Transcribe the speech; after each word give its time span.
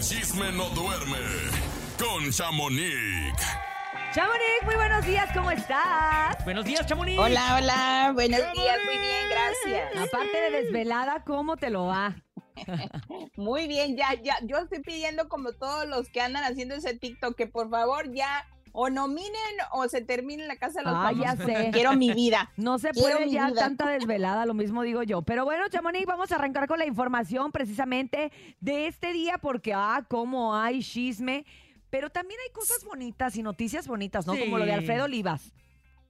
el 0.00 0.06
chisme 0.06 0.50
no 0.52 0.70
duerme 0.70 1.18
con 1.98 2.30
Chamonix. 2.30 3.36
Chamonix, 4.14 4.64
muy 4.64 4.74
buenos 4.74 5.04
días, 5.04 5.28
¿cómo 5.34 5.50
estás? 5.50 6.42
Buenos 6.44 6.64
días, 6.64 6.86
Chamonix. 6.86 7.18
Hola, 7.18 7.56
hola, 7.58 8.10
buenos 8.14 8.40
días, 8.54 8.78
muy 8.86 8.98
bien, 8.98 9.28
gracias. 9.28 10.08
Aparte 10.08 10.40
de 10.40 10.62
desvelada, 10.62 11.22
¿cómo 11.24 11.58
te 11.58 11.68
lo 11.68 11.86
va? 11.86 12.16
Muy 13.36 13.68
bien, 13.68 13.96
ya, 13.96 14.14
ya, 14.22 14.38
yo 14.44 14.58
estoy 14.58 14.80
pidiendo 14.80 15.28
como 15.28 15.52
todos 15.52 15.86
los 15.86 16.08
que 16.08 16.20
andan 16.20 16.44
haciendo 16.44 16.74
ese 16.74 16.98
TikTok 16.98 17.34
que 17.34 17.46
por 17.46 17.70
favor 17.70 18.12
ya 18.12 18.46
o 18.72 18.90
nominen 18.90 19.32
o 19.72 19.88
se 19.88 20.00
termine 20.00 20.46
la 20.46 20.56
casa 20.56 20.80
de 20.80 20.86
los 20.86 20.94
Ah, 20.96 21.12
ya 21.12 21.36
famosos. 21.36 21.46
sé. 21.46 21.70
Quiero 21.72 21.94
mi 21.96 22.12
vida. 22.12 22.50
No 22.56 22.78
se 22.78 22.90
Quiero 22.90 23.18
puede 23.18 23.30
ya 23.30 23.48
vida. 23.48 23.60
tanta 23.60 23.88
desvelada, 23.90 24.46
lo 24.46 24.54
mismo 24.54 24.82
digo 24.82 25.02
yo. 25.02 25.22
Pero 25.22 25.44
bueno, 25.44 25.68
Chamonix, 25.68 26.06
vamos 26.06 26.32
a 26.32 26.36
arrancar 26.36 26.66
con 26.68 26.78
la 26.78 26.86
información 26.86 27.52
precisamente 27.52 28.32
de 28.60 28.86
este 28.86 29.12
día 29.12 29.38
porque, 29.38 29.72
ah, 29.74 30.04
cómo 30.08 30.54
hay 30.56 30.82
chisme. 30.82 31.44
Pero 31.90 32.08
también 32.10 32.38
hay 32.46 32.52
cosas 32.52 32.84
bonitas 32.84 33.34
y 33.36 33.42
noticias 33.42 33.88
bonitas, 33.88 34.26
¿no? 34.26 34.38
Como 34.38 34.58
lo 34.58 34.64
de. 34.64 34.72
Alfredo 34.74 35.04
Olivas. 35.06 35.52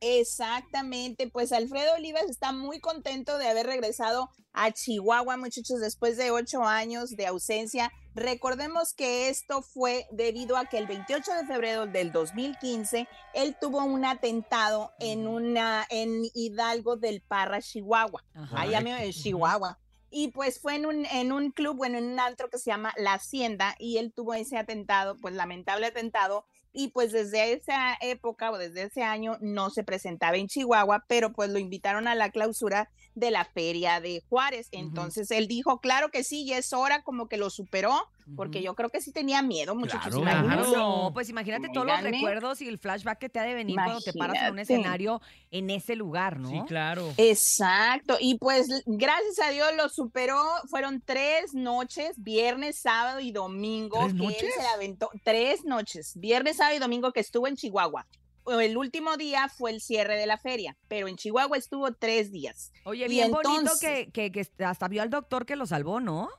Exactamente, 0.02 1.29
pues 1.29 1.52
Alfredo 1.52 1.95
Olivas 1.96 2.24
está 2.29 2.52
muy 2.52 2.80
contento 2.80 3.37
de 3.38 3.48
haber 3.48 3.66
regresado 3.66 4.30
a 4.52 4.70
Chihuahua, 4.70 5.37
muchachos, 5.37 5.80
después 5.80 6.16
de 6.16 6.30
ocho 6.30 6.65
años 6.65 7.10
de 7.16 7.27
ausencia. 7.27 7.90
Recordemos 8.14 8.92
que 8.92 9.28
esto 9.28 9.62
fue 9.62 10.06
debido 10.10 10.56
a 10.56 10.66
que 10.66 10.78
el 10.78 10.87
28 10.87 11.32
de 11.32 11.46
febrero 11.46 11.87
del 11.87 12.10
2015 12.10 13.06
él 13.34 13.56
tuvo 13.60 13.84
un 13.84 14.05
atentado 14.05 14.92
en 14.98 15.28
una 15.28 15.87
en 15.91 16.23
Hidalgo 16.34 16.96
del 16.96 17.20
Parra, 17.20 17.62
Chihuahua. 17.62 18.24
Allá 18.52 18.80
en 18.80 19.12
Chihuahua. 19.12 19.78
Y 20.10 20.28
pues 20.28 20.60
fue 20.60 20.74
en 20.74 20.87
un, 20.87 21.06
en 21.06 21.30
un 21.30 21.52
club, 21.52 21.77
bueno, 21.77 21.98
en 21.98 22.12
un 22.12 22.18
antro 22.18 22.51
que 22.51 22.59
se 22.59 22.70
llama 22.70 22.92
La 22.96 23.15
Hacienda, 23.15 23.77
y 23.78 23.98
él 23.98 24.12
tuvo 24.12 24.34
ese 24.34 24.59
atentado, 24.59 25.16
pues 25.16 25.34
lamentable 25.34 25.87
atentado, 25.87 26.46
y 26.73 26.88
pues 26.88 27.13
desde 27.13 27.52
esa 27.52 27.96
época 28.01 28.51
o 28.51 28.59
desde 28.59 28.85
ese 28.85 29.02
año 29.02 29.37
no 29.40 29.71
se 29.71 29.85
presentaba 29.85 30.37
en 30.37 30.49
Chihuahua, 30.49 31.04
pero 31.09 31.32
pues 31.32 31.51
lo 31.51 31.59
invitaron 31.59 32.09
a 32.09 32.15
la 32.15 32.30
clausura 32.30 32.90
de 33.15 33.30
la 33.30 33.45
feria 33.45 34.01
de 34.01 34.23
Juárez. 34.29 34.68
Entonces 34.71 35.30
él 35.30 35.48
dijo, 35.48 35.80
claro 35.80 36.10
que 36.10 36.24
sí, 36.24 36.46
ya 36.46 36.59
es 36.59 36.73
hora, 36.73 37.02
como 37.02 37.29
que 37.29 37.37
lo 37.37 37.51
superó, 37.51 38.09
porque 38.36 38.62
yo 38.62 38.74
creo 38.74 38.90
que 38.90 39.00
sí 39.00 39.12
tenía 39.12 39.42
miedo, 39.42 39.74
muchachos. 39.74 40.14
Claro, 40.14 40.20
imagínense. 40.20 40.70
claro. 40.70 40.86
No, 40.86 41.10
pues 41.12 41.28
imagínate 41.28 41.68
todos 41.73 41.86
los 41.86 42.02
recuerdos 42.02 42.60
y 42.62 42.68
el 42.68 42.78
flashback 42.78 43.18
que 43.18 43.28
te 43.28 43.38
ha 43.38 43.42
de 43.45 43.54
venir 43.54 43.76
cuando 43.76 44.00
te 44.00 44.12
paras 44.12 44.42
en 44.42 44.52
un 44.52 44.59
escenario 44.59 45.20
en 45.50 45.70
ese 45.70 45.96
lugar, 45.96 46.38
¿no? 46.38 46.51
Sí, 46.51 46.60
claro. 46.66 47.12
Exacto, 47.16 48.16
y 48.20 48.38
pues 48.38 48.68
gracias 48.86 49.38
a 49.40 49.51
Dios 49.51 49.68
lo 49.76 49.88
superó, 49.88 50.42
fueron 50.68 51.02
tres 51.04 51.54
noches, 51.54 52.12
viernes, 52.16 52.78
sábado 52.78 53.20
y 53.20 53.32
domingo, 53.32 53.98
¿Tres 53.98 54.14
que 54.14 54.46
él 54.46 54.52
se 54.54 54.62
la 54.62 54.73
aventó, 54.73 55.10
tres 55.24 55.64
noches, 55.64 56.12
viernes, 56.16 56.56
sábado 56.56 56.76
y 56.76 56.80
domingo 56.80 57.12
que 57.12 57.20
estuvo 57.20 57.46
en 57.46 57.56
Chihuahua. 57.56 58.06
El 58.46 58.76
último 58.76 59.16
día 59.16 59.48
fue 59.48 59.70
el 59.70 59.80
cierre 59.80 60.16
de 60.16 60.26
la 60.26 60.38
feria, 60.38 60.76
pero 60.88 61.08
en 61.08 61.16
Chihuahua 61.16 61.56
estuvo 61.56 61.92
tres 61.92 62.32
días. 62.32 62.73
Oye, 62.84 63.04
Y 63.04 63.08
bien 63.08 63.30
bonito 63.30 63.70
que, 63.80 64.10
que, 64.12 64.32
que 64.32 64.48
hasta 64.64 64.88
vio 64.88 65.03
al 65.03 65.10
doctor 65.10 65.47
que 65.47 65.56
lo 65.56 65.66
salvó, 65.66 66.00
¿no? 66.00 66.31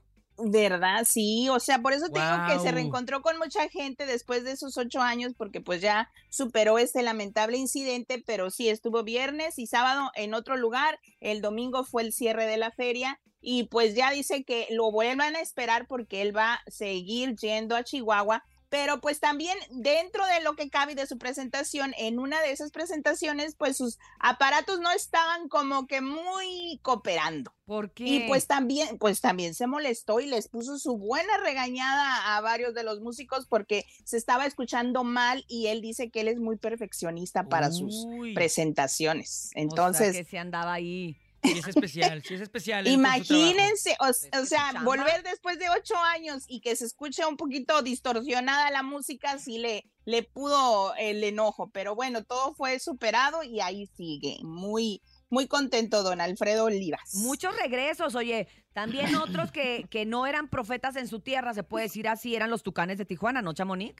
¿Verdad? 0.44 1.03
Sí, 1.08 1.50
o 1.50 1.59
sea, 1.59 1.80
por 1.80 1.94
eso 1.94 2.08
te 2.09 2.20
digo 2.20 2.36
que 2.47 2.59
se 2.59 2.72
reencontró 2.72 3.22
con 3.22 3.38
mucha 3.38 3.70
gente 3.70 4.06
después 4.06 4.44
de 4.44 4.52
esos 4.52 4.78
ocho 4.78 5.02
años, 5.02 5.34
porque 5.38 5.61
pues 5.61 5.81
ya 5.81 6.09
superó 6.30 6.80
este 6.80 7.03
lamentable 7.03 7.58
incidente, 7.58 8.23
pero 8.25 8.50
sí 8.50 8.69
estuvo 8.69 9.03
viernes 9.03 9.59
y 9.59 9.67
sábado 9.67 10.12
en 10.16 10.34
otro 10.34 10.58
lugar, 10.58 11.00
el 11.19 11.42
domingo 11.42 11.84
fue 11.84 12.03
el 12.03 12.14
cierre 12.14 12.47
de 12.47 12.58
la 12.58 12.72
feria 12.72 13.19
y 13.42 13.64
pues 13.64 13.95
ya 13.95 14.12
dice 14.12 14.44
que 14.44 14.67
lo 14.69 14.92
vuelvan 14.92 15.36
a 15.36 15.42
esperar 15.42 15.88
porque 15.88 16.22
él 16.22 16.36
va 16.36 16.53
a 16.53 16.62
seguir 16.67 17.36
yendo 17.36 17.75
a 17.75 17.84
Chihuahua. 17.84 18.44
Pero 18.72 19.02
pues 19.02 19.20
también 19.20 19.58
dentro 19.70 20.26
de 20.28 20.42
lo 20.42 20.56
que 20.56 20.70
cabe 20.70 20.96
de 20.96 21.06
su 21.06 21.18
presentación, 21.18 21.94
en 21.98 22.20
una 22.20 22.42
de 22.42 22.52
esas 22.52 22.72
presentaciones, 22.72 23.54
pues 23.56 23.76
sus 23.76 24.00
aparatos 24.18 24.80
no 24.80 24.90
estaban 24.92 25.50
como 25.50 25.88
que 25.88 26.00
muy 26.00 26.80
cooperando. 26.81 27.54
Porque 27.66 28.06
Y 28.06 28.28
pues 28.30 28.48
también, 28.48 28.98
pues 28.98 29.20
también 29.20 29.56
se 29.56 29.68
molestó 29.68 30.22
y 30.22 30.28
les 30.28 30.48
puso 30.48 30.80
su 30.80 30.98
buena 30.98 31.38
regañada 31.44 32.38
a 32.38 32.40
varios 32.40 32.74
de 32.74 32.84
los 32.84 33.02
músicos 33.02 33.46
porque 33.46 33.86
se 34.06 34.16
estaba 34.16 34.46
escuchando 34.46 35.04
mal 35.04 35.44
y 35.50 35.68
él 35.68 35.81
dice 35.81 36.10
que 36.10 36.22
él 36.22 36.30
es 36.30 36.40
muy 36.40 36.56
perfeccionista 36.56 37.50
para 37.50 37.72
sus 37.72 38.08
presentaciones. 38.34 39.48
o 39.48 39.50
sea, 39.50 39.62
Entonces, 39.64 40.16
que 40.16 40.24
se 40.24 40.38
andaba 40.38 40.72
ahí. 40.72 41.18
Sí 41.44 41.57
es 41.57 41.68
especial, 41.68 42.24
sí 42.24 42.35
es 42.35 42.41
especial. 42.41 42.88
imagínense, 42.88 43.94
o, 44.00 44.06
Pues, 44.06 44.29
o 44.34 44.38
¿es 44.41 44.50
sea, 44.50 44.74
volver 44.84 45.24
después 45.24 45.57
de 45.59 45.69
ocho 45.69 45.96
años 45.97 46.44
y 46.47 46.62
que 46.62 46.75
se 46.75 46.85
escuche 46.85 47.25
un 47.25 47.38
poquito 47.38 47.81
distorsionada 47.81 48.69
la 48.72 48.84
música, 48.84 49.40
sí 49.40 49.57
le, 49.57 49.90
le 50.06 50.24
pudo 50.24 50.94
el 50.96 51.24
enojo, 51.24 51.69
pero 51.72 51.96
bueno, 51.96 52.24
todo 52.24 52.53
fue 52.53 52.80
superado 52.80 53.44
y 53.44 53.59
ahí 53.59 53.88
sigue. 53.97 54.38
Muy, 54.44 55.01
muy 55.30 55.47
contento 55.47 56.03
don 56.03 56.22
Alfredo 56.22 56.66
Olivas. 56.66 57.16
Muchos 57.16 57.56
regresos, 57.57 58.13
oye, 58.16 58.47
también 58.74 59.16
otros 59.16 59.51
que, 59.51 59.88
que 59.90 60.06
no 60.06 60.28
eran 60.28 60.47
profetas 60.50 60.96
en 60.96 61.07
su 61.07 61.22
tierra, 61.22 61.53
se 61.53 61.63
puede 61.63 61.85
decir 61.85 62.07
así, 62.07 62.35
eran 62.35 62.50
los 62.51 62.63
tucanes 62.63 62.97
de 62.97 63.06
Tijuana, 63.06 63.41
¿no, 63.41 63.53
Chamonix? 63.53 63.96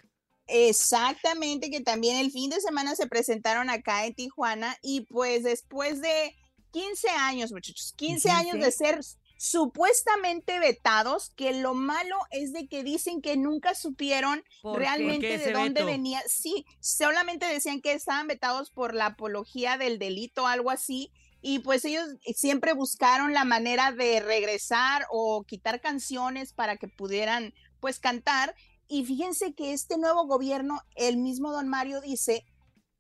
Exactamente, 0.47 1.69
que 1.69 1.81
también 1.81 2.18
el 2.18 2.31
fin 2.31 2.50
de 2.50 2.59
semana 2.59 2.96
se 2.96 3.07
presentaron 3.07 3.69
acá 3.69 4.06
en 4.06 4.13
Tijuana 4.13 4.75
y 4.81 5.01
pues 5.01 5.44
después 5.44 6.01
de 6.01 6.35
15 6.72 7.09
años, 7.09 7.52
muchachos, 7.52 7.94
15 7.98 8.30
años 8.30 8.54
15? 8.54 8.66
de 8.66 8.72
ser 8.72 9.00
supuestamente 9.42 10.59
vetados, 10.59 11.32
que 11.36 11.52
lo 11.54 11.74
malo 11.74 12.16
es 12.30 12.54
de 12.54 12.68
que 12.68 12.84
dicen 12.84 13.24
que 13.24 13.38
nunca 13.38 13.74
supieron 13.74 14.44
realmente 14.64 15.30
¿Por 15.30 15.40
qué 15.40 15.46
de 15.46 15.54
dónde 15.54 15.81
veto? 15.81 15.86
venía. 15.88 16.22
Sí, 16.28 16.66
solamente 16.80 17.48
decían 17.48 17.81
que 17.81 17.94
estaban 17.94 18.28
vetados 18.28 18.70
por 18.70 18.94
la 18.94 19.08
apología 19.08 19.80
del 19.80 19.98
delito, 19.98 20.46
algo 20.46 20.70
así. 20.70 21.12
Y 21.42 21.58
pues 21.60 21.84
ellos 21.86 22.06
siempre 22.36 22.74
buscaron 22.74 23.34
la 23.34 23.44
manera 23.44 23.92
de 23.92 24.20
regresar 24.20 25.08
o 25.10 25.44
quitar 25.44 25.81
canciones 25.81 26.54
para 26.54 26.78
que 26.78 26.88
pudieran 26.88 27.56
pues 27.80 27.98
cantar. 28.00 28.56
Y 28.88 29.06
fíjense 29.06 29.56
que 29.56 29.74
este 29.74 29.98
nuevo 29.98 30.28
gobierno, 30.28 30.81
el 30.94 31.18
mismo 31.18 31.52
don 31.52 31.68
Mario 31.68 32.00
dice 32.00 32.46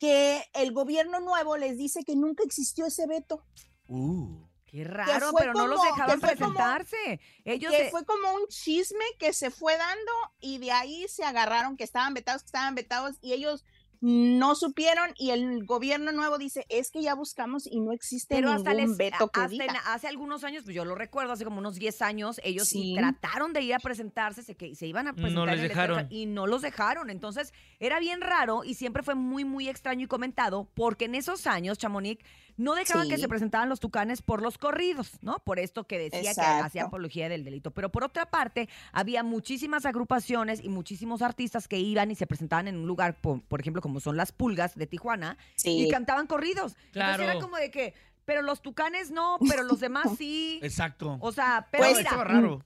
que 0.01 0.43
el 0.53 0.71
gobierno 0.73 1.19
nuevo 1.19 1.57
les 1.57 1.77
dice 1.77 2.03
que 2.03 2.15
nunca 2.15 2.43
existió 2.43 2.87
ese 2.87 3.05
veto, 3.05 3.45
Uh. 3.87 4.47
Qué 4.65 4.83
raro, 4.85 5.31
pero 5.37 5.53
no 5.53 5.67
los 5.67 5.81
dejaban 5.83 6.19
como- 6.21 6.31
presentarse. 6.31 7.19
Ellos 7.43 7.71
que 7.73 7.77
se- 7.85 7.91
fue 7.91 8.05
como 8.05 8.33
un 8.33 8.47
chisme 8.47 9.03
que 9.19 9.33
se 9.33 9.51
fue 9.51 9.75
dando 9.77 10.11
y 10.39 10.59
de 10.59 10.71
ahí 10.71 11.05
se 11.09 11.23
agarraron 11.25 11.75
que 11.77 11.83
estaban 11.83 12.13
vetados, 12.13 12.41
que 12.41 12.47
estaban 12.47 12.73
vetados 12.73 13.17
y 13.21 13.33
ellos 13.33 13.65
no 14.01 14.55
supieron 14.55 15.11
y 15.15 15.29
el 15.29 15.63
gobierno 15.63 16.11
nuevo 16.11 16.39
dice, 16.39 16.65
es 16.69 16.89
que 16.89 17.03
ya 17.03 17.13
buscamos 17.13 17.67
y 17.67 17.79
no 17.81 17.91
existe 17.93 18.33
pero 18.35 18.47
ningún 18.49 18.67
hasta 18.67 18.73
les, 18.73 18.97
veto 18.97 19.27
que 19.29 19.39
hace, 19.39 19.53
diga. 19.53 19.79
hace 19.85 20.07
algunos 20.07 20.43
años, 20.43 20.63
pues 20.63 20.75
yo 20.75 20.85
lo 20.85 20.95
recuerdo, 20.95 21.33
hace 21.33 21.45
como 21.45 21.59
unos 21.59 21.75
10 21.75 22.01
años, 22.01 22.41
ellos 22.43 22.67
Sí. 22.67 22.95
trataron 22.97 23.53
de 23.53 23.61
ir 23.61 23.75
a 23.75 23.79
presentarse, 23.79 24.41
se, 24.41 24.55
que, 24.55 24.73
se 24.75 24.87
iban 24.87 25.07
a 25.07 25.13
presentar 25.13 25.49
les 25.49 25.61
dejaron. 25.61 26.07
Y 26.09 26.25
no 26.25 26.47
los 26.47 26.63
dejaron. 26.63 27.11
Entonces, 27.11 27.53
era 27.79 27.99
bien 27.99 28.21
raro 28.21 28.63
y 28.63 28.73
siempre 28.73 29.03
fue 29.03 29.13
muy, 29.13 29.45
muy 29.45 29.69
extraño 29.69 30.05
y 30.05 30.07
comentado, 30.07 30.67
porque 30.73 31.05
en 31.05 31.13
esos 31.13 31.45
años, 31.45 31.77
Chamonix, 31.77 32.23
no 32.57 32.75
dejaban 32.75 33.09
que 33.09 33.17
se 33.17 33.27
presentaran 33.27 33.69
los 33.69 33.79
tucanes 33.79 34.21
por 34.21 34.41
los 34.41 34.57
corridos, 34.57 35.11
¿no? 35.21 35.39
Por 35.39 35.59
esto 35.59 35.85
que 35.85 35.97
decía 35.97 36.33
que 36.33 36.41
hacía 36.41 36.83
apología 36.85 37.29
del 37.29 37.43
delito. 37.43 37.71
Pero 37.71 37.89
por 37.91 38.03
otra 38.03 38.25
parte, 38.29 38.69
había 38.91 39.23
muchísimas 39.23 39.85
agrupaciones 39.85 40.63
y 40.63 40.69
muchísimos 40.69 41.21
artistas 41.21 41.67
que 41.67 41.79
iban 41.79 42.11
y 42.11 42.15
se 42.15 42.27
presentaban 42.27 42.67
en 42.67 42.77
un 42.77 42.87
lugar, 42.87 43.19
por, 43.21 43.41
por 43.43 43.59
ejemplo, 43.61 43.81
como 43.81 43.99
son 43.99 44.17
las 44.17 44.31
pulgas 44.31 44.75
de 44.75 44.87
Tijuana, 44.87 45.37
Sí. 45.55 45.85
y 45.85 45.89
cantaban 45.89 46.27
corridos. 46.27 46.75
Claro. 46.91 47.13
Entonces 47.23 47.35
era 47.35 47.41
como 47.41 47.57
de 47.57 47.71
que, 47.71 47.93
pero 48.25 48.41
los 48.41 48.61
tucanes 48.61 49.11
no, 49.11 49.37
pero 49.49 49.63
los 49.63 49.79
demás 49.79 50.05
sí. 50.17 50.59
Exacto. 50.61 51.17
O 51.21 51.31
sea, 51.31 51.67
pero 51.71 51.83
Pues, 51.85 51.97
mira, 51.97 52.09
estaba 52.09 52.23
raro. 52.25 52.63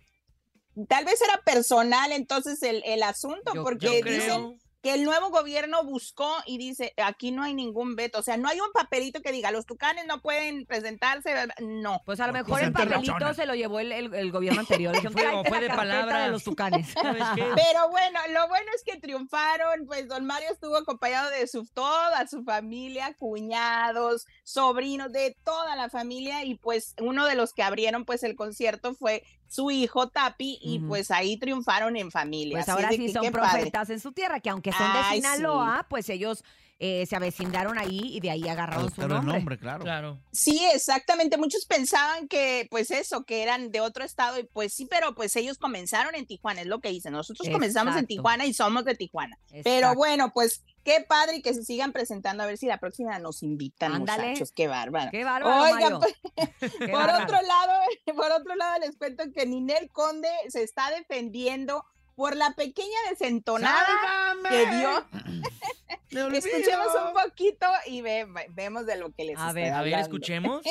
Tal 0.89 1.05
vez 1.05 1.21
era 1.21 1.41
personal 1.45 2.11
entonces 2.11 2.61
el, 2.63 2.83
el 2.85 3.01
asunto, 3.03 3.53
Yo- 3.53 3.63
porque 3.63 3.85
Yo 3.85 3.91
dicen 3.93 4.01
creo. 4.03 4.57
Que 4.85 4.93
el 4.93 5.03
nuevo 5.03 5.31
gobierno 5.31 5.83
buscó 5.83 6.31
y 6.45 6.59
dice, 6.59 6.93
aquí 7.03 7.31
no 7.31 7.41
hay 7.41 7.55
ningún 7.55 7.95
veto, 7.95 8.19
o 8.19 8.21
sea, 8.21 8.37
no 8.37 8.47
hay 8.47 8.59
un 8.59 8.71
papelito 8.71 9.19
que 9.23 9.31
diga, 9.31 9.49
los 9.49 9.65
tucanes 9.65 10.05
no 10.05 10.21
pueden 10.21 10.67
presentarse, 10.67 11.33
no. 11.59 12.03
pues 12.05 12.19
a 12.19 12.27
lo 12.27 12.33
mejor 12.33 12.61
el 12.61 12.71
papelito 12.71 13.33
se 13.33 13.47
lo 13.47 13.55
llevó 13.55 13.79
el, 13.79 13.91
el- 13.91 14.13
el 14.13 14.31
gobierno 14.31 14.59
anterior. 14.67 14.93
Dijeron, 14.93 15.13
Fue- 15.13 15.23
"Tráete 15.23 15.49
fue 15.49 15.57
la 15.61 15.67
de 15.69 15.75
palabra. 15.75 16.19
de 16.25 16.29
los 16.29 16.43
tucanes. 16.43 16.87
Pero 16.95 17.89
bueno, 17.89 18.19
lo 18.29 18.47
bueno 18.47 18.67
es 18.75 18.83
que 18.83 18.99
triunfaron, 18.99 19.87
pues 19.87 20.07
don 20.07 20.23
Mario 20.23 20.49
estuvo 20.51 20.77
acompañado 20.77 21.31
de 21.31 21.47
su 21.47 21.65
toda 21.65 22.27
su 22.27 22.43
familia, 22.43 23.15
cuñados, 23.17 24.27
sobrinos, 24.43 25.11
de 25.11 25.35
toda 25.43 25.75
la 25.75 25.89
familia 25.89 26.43
y 26.43 26.55
pues 26.59 26.93
uno 27.01 27.25
de 27.25 27.33
los 27.33 27.53
que 27.53 27.63
abrieron 27.63 28.05
pues 28.05 28.21
el 28.21 28.35
concierto 28.35 28.93
fue 28.93 29.23
su 29.55 29.71
hijo 29.71 30.09
Tapi 30.09 30.59
y 30.61 30.79
pues 30.79 31.11
ahí 31.11 31.37
triunfaron 31.37 31.95
en 31.95 32.11
familia. 32.11 32.57
Pues 32.57 32.69
Así 32.69 32.71
ahora 32.71 32.89
sí 32.89 32.97
que 32.97 33.13
son 33.13 33.31
padre. 33.31 33.31
profetas 33.31 33.89
en 33.89 33.99
su 33.99 34.11
tierra, 34.11 34.39
que 34.39 34.49
aunque 34.49 34.71
son 34.71 34.91
de 34.93 34.99
Ay, 34.99 35.21
sí. 35.21 35.27
Sinaloa, 35.27 35.87
pues 35.89 36.09
ellos 36.09 36.43
eh, 36.77 37.05
se 37.05 37.15
avecindaron 37.15 37.77
ahí 37.79 38.01
y 38.03 38.19
de 38.19 38.31
ahí 38.31 38.47
agarraron 38.49 38.93
su 38.93 39.07
nombre. 39.07 39.33
nombre, 39.33 39.57
claro. 39.57 39.83
Claro. 39.83 40.19
Sí, 40.33 40.61
exactamente. 40.73 41.37
Muchos 41.37 41.65
pensaban 41.65 42.27
que, 42.27 42.67
pues 42.69 42.91
eso, 42.91 43.23
que 43.23 43.43
eran 43.43 43.71
de 43.71 43.79
otro 43.79 44.03
estado 44.03 44.37
y 44.39 44.43
pues 44.43 44.73
sí, 44.73 44.85
pero 44.85 45.15
pues 45.15 45.35
ellos 45.37 45.57
comenzaron 45.57 46.15
en 46.15 46.25
Tijuana, 46.25 46.61
es 46.61 46.67
lo 46.67 46.81
que 46.81 46.89
dicen. 46.89 47.13
Nosotros 47.13 47.47
comenzamos 47.49 47.95
en. 47.95 48.05
Tijuana 48.07 48.45
y 48.45 48.53
somos 48.53 48.83
de 48.83 48.95
Tijuana. 48.95 49.37
Pero 49.63 49.95
bueno, 49.95 50.31
pues 50.33 50.63
qué 50.85 51.01
padre 51.01 51.37
y 51.37 51.41
que 51.41 51.53
se 51.53 51.63
sigan 51.63 51.91
presentando 51.91 52.43
a 52.43 52.45
ver 52.45 52.57
si 52.57 52.67
la 52.67 52.77
próxima 52.79 53.19
nos 53.19 53.43
invitan, 53.43 53.91
Ándale. 53.93 54.27
muchachos. 54.29 54.53
Qué 54.55 54.67
bárbaro. 54.69 55.09
Qué 55.11 55.25
bárbaro, 55.25 55.61
Oigan, 55.63 55.99
pues, 55.99 56.15
Qué 56.59 56.69
por 56.87 56.91
bárbaro. 56.91 57.23
otro 57.25 57.37
lado, 57.41 57.73
por 58.15 58.31
otro 58.31 58.55
lado 58.55 58.79
les 58.79 58.95
cuento 58.95 59.23
que 59.33 59.45
Ninel 59.45 59.89
Conde 59.91 60.29
se 60.47 60.63
está 60.63 60.89
defendiendo 60.91 61.83
por 62.15 62.37
la 62.37 62.51
pequeña 62.53 62.97
desentonada 63.09 63.85
que 64.49 64.65
dio. 64.67 65.05
Escuchemos 66.31 66.87
un 67.07 67.13
poquito 67.13 67.67
y 67.87 67.99
ve- 68.01 68.25
vemos 68.51 68.85
de 68.85 68.95
lo 68.95 69.11
que 69.11 69.25
les 69.25 69.37
A 69.37 69.51
ver, 69.51 69.73
A 69.73 69.81
ver, 69.81 69.95
escuchemos. 69.99 70.61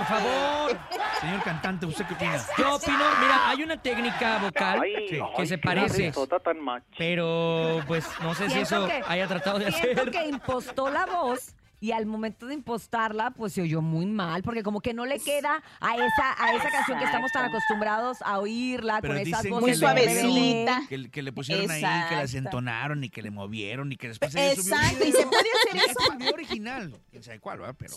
Por 0.00 0.06
favor. 0.06 0.78
Señor 1.20 1.42
cantante, 1.42 1.86
¿usted 1.86 2.06
qué 2.06 2.14
opina? 2.14 2.38
Yo 2.56 2.74
opino, 2.76 2.98
mira, 3.20 3.48
hay 3.50 3.62
una 3.62 3.76
técnica 3.80 4.38
vocal 4.38 4.80
Sí. 5.08 5.18
que 5.36 5.46
se 5.46 5.58
parece, 5.58 6.12
pero 6.96 7.80
pues 7.86 8.06
no 8.22 8.34
sé 8.34 8.48
si 8.50 8.58
eso 8.60 8.86
que- 8.86 9.02
haya 9.06 9.26
tratado 9.26 9.58
de 9.58 9.70
Siento 9.72 10.00
hacer. 10.02 10.10
que 10.10 10.26
impostó 10.26 10.90
la 10.90 11.06
voz 11.06 11.54
y 11.82 11.92
al 11.92 12.04
momento 12.04 12.46
de 12.46 12.52
impostarla, 12.54 13.30
pues 13.30 13.54
se 13.54 13.62
oyó 13.62 13.80
muy 13.80 14.04
mal, 14.04 14.42
porque 14.42 14.62
como 14.62 14.80
que 14.82 14.92
no 14.92 15.06
le 15.06 15.18
queda 15.18 15.62
a 15.80 15.94
esa, 15.96 16.34
a 16.38 16.52
esa 16.54 16.68
canción 16.70 16.98
que 16.98 17.04
estamos 17.06 17.32
tan 17.32 17.46
acostumbrados 17.46 18.18
a 18.22 18.38
oírla 18.38 18.98
Pero 19.00 19.14
con 19.14 19.22
esas 19.22 19.48
voces 19.48 19.60
Muy 19.60 19.74
suavecita. 19.74 20.82
Que, 20.90 21.10
que 21.10 21.22
le 21.22 21.32
pusieron 21.32 21.70
ahí, 21.70 21.80
que 21.80 21.86
la 22.16 22.22
Exacto. 22.22 22.36
entonaron 22.38 23.02
y 23.04 23.08
que 23.08 23.22
le 23.22 23.30
movieron 23.30 23.92
y 23.92 23.96
que 23.96 24.08
después 24.08 24.30
subió 24.32 24.44
un 24.44 24.50
Exacto, 24.52 25.04
y 25.04 25.06
video. 25.06 25.20
se 25.22 25.26
puede 25.26 25.48
hacer 25.68 25.76
Y 25.76 25.90
eso. 26.24 26.34
original. 26.34 26.94
Quién 27.10 27.22
sabe 27.22 27.40
cuál, 27.40 27.58
¿verdad? 27.60 27.74
Pero 27.78 27.94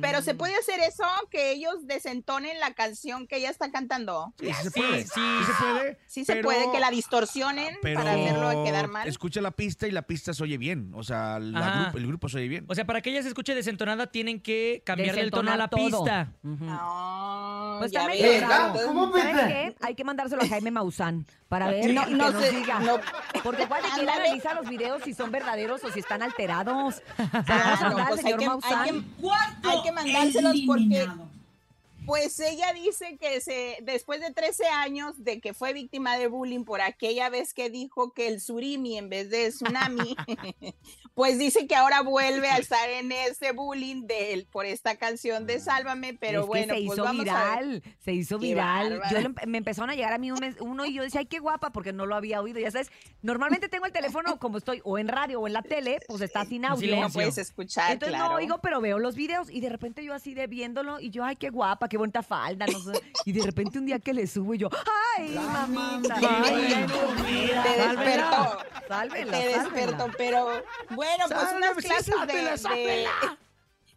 Pero 0.00 0.20
se 0.22 0.34
puede 0.34 0.56
hacer 0.56 0.80
eso, 0.80 1.04
que 1.30 1.52
ellos 1.52 1.86
desentonen 1.86 2.58
la 2.60 2.74
canción 2.74 3.26
que 3.26 3.36
ella 3.36 3.50
está 3.50 3.70
cantando. 3.70 4.32
sí, 4.40 4.46
sí 4.52 4.62
se 4.62 4.70
puede. 4.70 5.02
sí. 5.04 5.08
Sí 5.14 5.44
se 5.46 5.52
puede. 5.62 5.98
Sí 6.06 6.24
se 6.24 6.36
puede 6.42 6.70
que 6.72 6.80
la 6.80 6.90
distorsionen 6.90 7.76
pero 7.82 8.00
para 8.00 8.12
hacerlo 8.14 8.64
quedar 8.64 8.88
mal. 8.88 9.06
Escucha 9.08 9.40
la 9.40 9.50
pista 9.52 9.86
y 9.86 9.90
la 9.92 10.02
pista 10.02 10.34
se 10.34 10.42
oye 10.42 10.58
bien. 10.58 10.92
O 10.94 11.02
sea, 11.02 11.38
la 11.38 11.58
Ajá. 11.58 11.82
grupo- 11.84 11.98
el 11.98 12.06
grupo 12.06 12.28
se 12.28 12.38
oye 12.38 12.48
bien. 12.48 12.66
O 12.68 12.74
sea, 12.74 12.84
para 12.84 13.00
que 13.00 13.10
ella 13.10 13.22
se 13.22 13.28
escuche 13.28 13.54
desentonada, 13.54 14.06
tienen 14.08 14.40
que 14.40 14.82
cambiarle 14.84 15.22
el 15.22 15.30
tono 15.30 15.52
a 15.52 15.56
la 15.56 15.68
todo. 15.68 15.80
pista. 16.04 16.32
Ujú. 16.42 16.64
No, 16.64 17.76
Pues 17.78 17.92
ya 17.92 18.00
también, 18.00 18.22
ves, 18.22 18.42
claro. 18.42 18.66
entonces- 18.80 19.22
¿Saben 19.22 19.48
qué? 19.48 19.76
Hay 19.80 19.94
que 19.94 20.04
mandárselo 20.04 20.42
a 20.42 20.48
Jaime 20.48 20.70
Maussan 20.70 21.26
para 21.48 21.68
ver 21.68 21.92
No, 21.92 22.04
que 22.06 22.10
no 22.14 22.30
nos 22.30 22.50
diga. 22.50 22.78
no. 22.80 22.98
Porque 23.42 23.66
cuál 23.66 23.82
quién 23.82 24.00
Ándale. 24.08 24.24
analiza 24.26 24.54
los 24.54 24.68
videos 24.68 25.02
si 25.04 25.14
son 25.14 25.30
verdaderos 25.30 25.82
o 25.84 25.90
si 25.90 26.00
están 26.00 26.22
alterados. 26.22 27.02
Vamos 27.18 27.34
a 27.34 27.42
Ah, 27.48 27.76
no, 27.82 27.88
mandar 27.88 28.00
al 28.00 28.08
pues 28.08 28.18
hay 28.18 28.32
señor 28.32 28.38
que, 28.38 28.44
hay 28.44 28.48
Maussan. 28.48 29.04
Hay 29.62 29.82
que 29.82 29.92
mandárselos 29.92 30.56
porque 30.66 31.08
pues 32.06 32.38
ella 32.40 32.72
dice 32.72 33.16
que 33.18 33.40
se 33.40 33.78
después 33.82 34.20
de 34.20 34.32
13 34.32 34.66
años 34.66 35.22
de 35.22 35.40
que 35.40 35.54
fue 35.54 35.72
víctima 35.72 36.18
de 36.18 36.26
bullying 36.26 36.64
por 36.64 36.80
aquella 36.80 37.28
vez 37.28 37.54
que 37.54 37.70
dijo 37.70 38.12
que 38.12 38.28
el 38.28 38.40
surimi 38.40 38.98
en 38.98 39.08
vez 39.08 39.30
de 39.30 39.48
tsunami, 39.50 40.16
pues 41.14 41.38
dice 41.38 41.66
que 41.66 41.74
ahora 41.74 42.00
vuelve 42.02 42.48
a 42.48 42.56
estar 42.58 42.88
en 42.90 43.12
ese 43.12 43.52
bullying 43.52 44.06
de 44.06 44.32
él 44.32 44.46
por 44.50 44.66
esta 44.66 44.96
canción 44.96 45.46
de 45.46 45.60
Sálvame, 45.60 46.14
pero 46.14 46.40
es 46.40 46.44
que 46.44 46.48
bueno, 46.48 46.74
se 46.74 46.80
pues 46.84 46.94
hizo 46.98 47.04
vamos 47.04 47.28
a 47.28 47.34
ver. 47.54 47.64
viral, 47.64 47.82
se 48.00 48.12
hizo 48.12 48.38
viral. 48.38 49.00
Yo 49.10 49.20
le 49.20 49.28
me 49.46 49.58
empezaron 49.58 49.90
a 49.90 49.94
llegar 49.94 50.12
a 50.12 50.18
mí 50.18 50.30
un 50.32 50.40
mes- 50.40 50.56
uno 50.60 50.84
y 50.86 50.94
yo 50.94 51.02
decía, 51.02 51.20
ay, 51.20 51.26
qué 51.26 51.38
guapa, 51.38 51.70
porque 51.70 51.92
no 51.92 52.06
lo 52.06 52.14
había 52.16 52.40
oído. 52.40 52.58
Ya 52.60 52.70
sabes, 52.70 52.90
normalmente 53.22 53.68
tengo 53.68 53.86
el 53.86 53.92
teléfono 53.92 54.38
como 54.38 54.58
estoy 54.58 54.80
o 54.84 54.98
en 54.98 55.08
radio 55.08 55.40
o 55.40 55.46
en 55.46 55.52
la 55.52 55.62
tele, 55.62 56.00
pues 56.08 56.20
está 56.22 56.44
sin 56.44 56.64
audio. 56.64 56.80
silencio. 56.80 57.06
No 57.08 57.12
puedes 57.12 57.38
escuchar, 57.38 57.92
Entonces 57.92 58.16
claro. 58.16 58.30
no 58.32 58.36
oigo, 58.36 58.60
pero 58.62 58.80
veo 58.80 58.98
los 58.98 59.14
videos 59.14 59.50
y 59.50 59.60
de 59.60 59.68
repente 59.68 60.04
yo 60.04 60.14
así 60.14 60.34
de 60.34 60.46
viéndolo 60.46 60.98
y 61.00 61.10
yo, 61.10 61.24
ay, 61.24 61.36
qué 61.36 61.50
guapa, 61.50 61.88
qué 61.92 61.98
bonita 61.98 62.22
falda, 62.22 62.64
no 62.66 62.80
sé. 62.80 62.98
Y 63.26 63.32
de 63.32 63.42
repente 63.44 63.78
un 63.78 63.84
día 63.84 63.98
que 63.98 64.14
le 64.14 64.26
subo 64.26 64.54
y 64.54 64.58
yo, 64.58 64.70
ay, 65.18 65.28
mamita, 65.34 66.16
Ay, 66.16 66.86
te 66.86 67.82
despertó. 67.82 68.58
sálvela, 68.88 69.38
te 69.38 69.46
despertó, 69.48 70.06
pero 70.16 70.46
bueno, 70.90 71.24
pues 71.28 71.38
Sálvela, 71.40 71.70
unas 71.72 71.84
clases 71.84 72.14
sálvela, 72.14 72.56
de, 72.74 73.06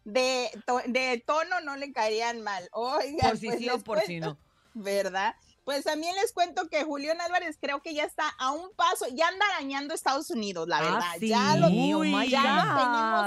de, 0.04 0.12
de, 0.52 0.62
to- 0.66 0.82
de 0.88 1.24
tono 1.26 1.62
no 1.62 1.78
le 1.78 1.94
caerían 1.94 2.42
mal. 2.42 2.68
Oiga, 2.74 3.30
Por 3.30 3.38
si 3.38 3.48
pues 3.48 3.60
sí 3.60 3.70
o 3.70 3.80
por 3.80 4.02
si 4.02 4.20
no. 4.20 4.38
¿Verdad? 4.74 5.34
Pues 5.64 5.86
también 5.86 6.14
les 6.18 6.34
cuento 6.34 6.68
que 6.68 6.84
Julián 6.84 7.22
Álvarez 7.22 7.58
creo 7.62 7.82
que 7.82 7.94
ya 7.94 8.04
está 8.04 8.28
a 8.38 8.52
un 8.52 8.70
paso, 8.76 9.06
ya 9.14 9.30
anda 9.30 9.46
arañando 9.56 9.94
Estados 9.94 10.30
Unidos, 10.30 10.68
la 10.68 10.80
Ah, 10.80 10.82
verdad. 10.82 11.12
sí, 11.18 11.30
Ya 11.30 11.56
lo, 11.56 11.68
oh 11.68 12.04
ya 12.24 12.66
lo 12.66 12.76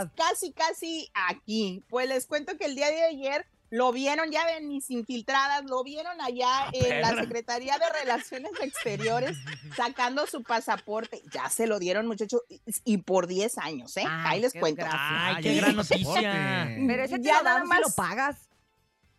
tenemos 0.04 0.12
casi, 0.14 0.52
casi 0.52 1.10
aquí. 1.14 1.82
Pues 1.88 2.06
les 2.06 2.26
cuento 2.26 2.56
que 2.58 2.66
el 2.66 2.74
día 2.76 2.88
de 2.90 3.02
ayer 3.02 3.46
lo 3.70 3.92
vieron 3.92 4.30
ya 4.30 4.46
de 4.46 4.60
mis 4.60 4.88
infiltradas, 4.90 5.64
lo 5.64 5.82
vieron 5.84 6.20
allá 6.20 6.68
en 6.72 7.00
la. 7.02 7.14
Secretaría 7.22 7.76
de 7.78 7.84
Relaciones 8.00 8.52
Exteriores 8.62 9.36
sacando 9.76 10.26
su 10.26 10.42
pasaporte. 10.42 11.22
Ya 11.32 11.48
se 11.50 11.66
lo 11.66 11.78
dieron, 11.78 12.06
muchachos, 12.06 12.42
y, 12.84 12.98
por 12.98 13.26
10 13.26 13.58
años, 13.58 13.96
¿eh? 13.96 14.04
Ay, 14.08 14.36
Ahí 14.36 14.40
les 14.40 14.54
cuento. 14.54 14.84
Ay, 14.84 14.90
Ah, 14.90 15.38
qué 15.42 15.54
gran 15.54 15.76
noticia. 15.76 16.68
Pero 16.86 17.02
ese 17.04 17.18
Ya 17.20 17.38
lo 17.38 17.44
nada 17.44 17.56
si 17.56 17.62
lo 17.62 17.68
más- 17.68 17.94
pagas. 17.94 18.48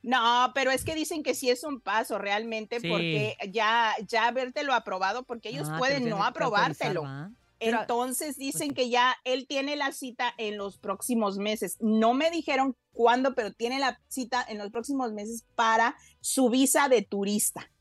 No, 0.01 0.51
pero 0.55 0.71
es 0.71 0.85
que 0.85 0.95
dicen 0.95 1.23
que 1.23 1.35
sí 1.35 1.49
es 1.49 1.63
un 1.65 1.81
paso 1.81 2.17
realmente 2.17 2.79
Sí. 2.79 2.87
porque 2.89 3.37
ya, 3.51 3.93
ya 4.07 4.27
habértelo 4.27 4.73
aprobado, 4.73 5.23
porque 5.23 5.49
ellos 5.49 5.67
Ah, 5.69 5.77
pueden 5.77 6.07
no 6.07 6.23
aprobártelo. 6.23 7.03
Entonces 7.61 8.37
dicen 8.37 8.73
que 8.73 8.89
ya 8.89 9.17
él 9.25 9.45
tiene 9.45 9.75
la 9.75 9.91
cita 9.91 10.33
en 10.37 10.55
los 10.57 10.77
próximos 10.77 11.37
meses. 11.37 11.75
No 11.81 12.13
me 12.13 12.31
dijeron 12.31 12.77
cuándo, 12.99 13.33
pero 13.33 13.53
tiene 13.53 13.79
la 13.79 13.97
cita 14.09 14.45
en 14.49 14.57
los 14.57 14.69
próximos 14.71 15.13
meses 15.13 15.45
para 15.56 15.95
su 16.19 16.49
visa 16.49 16.89
de 16.89 17.01
turista. 17.01 17.71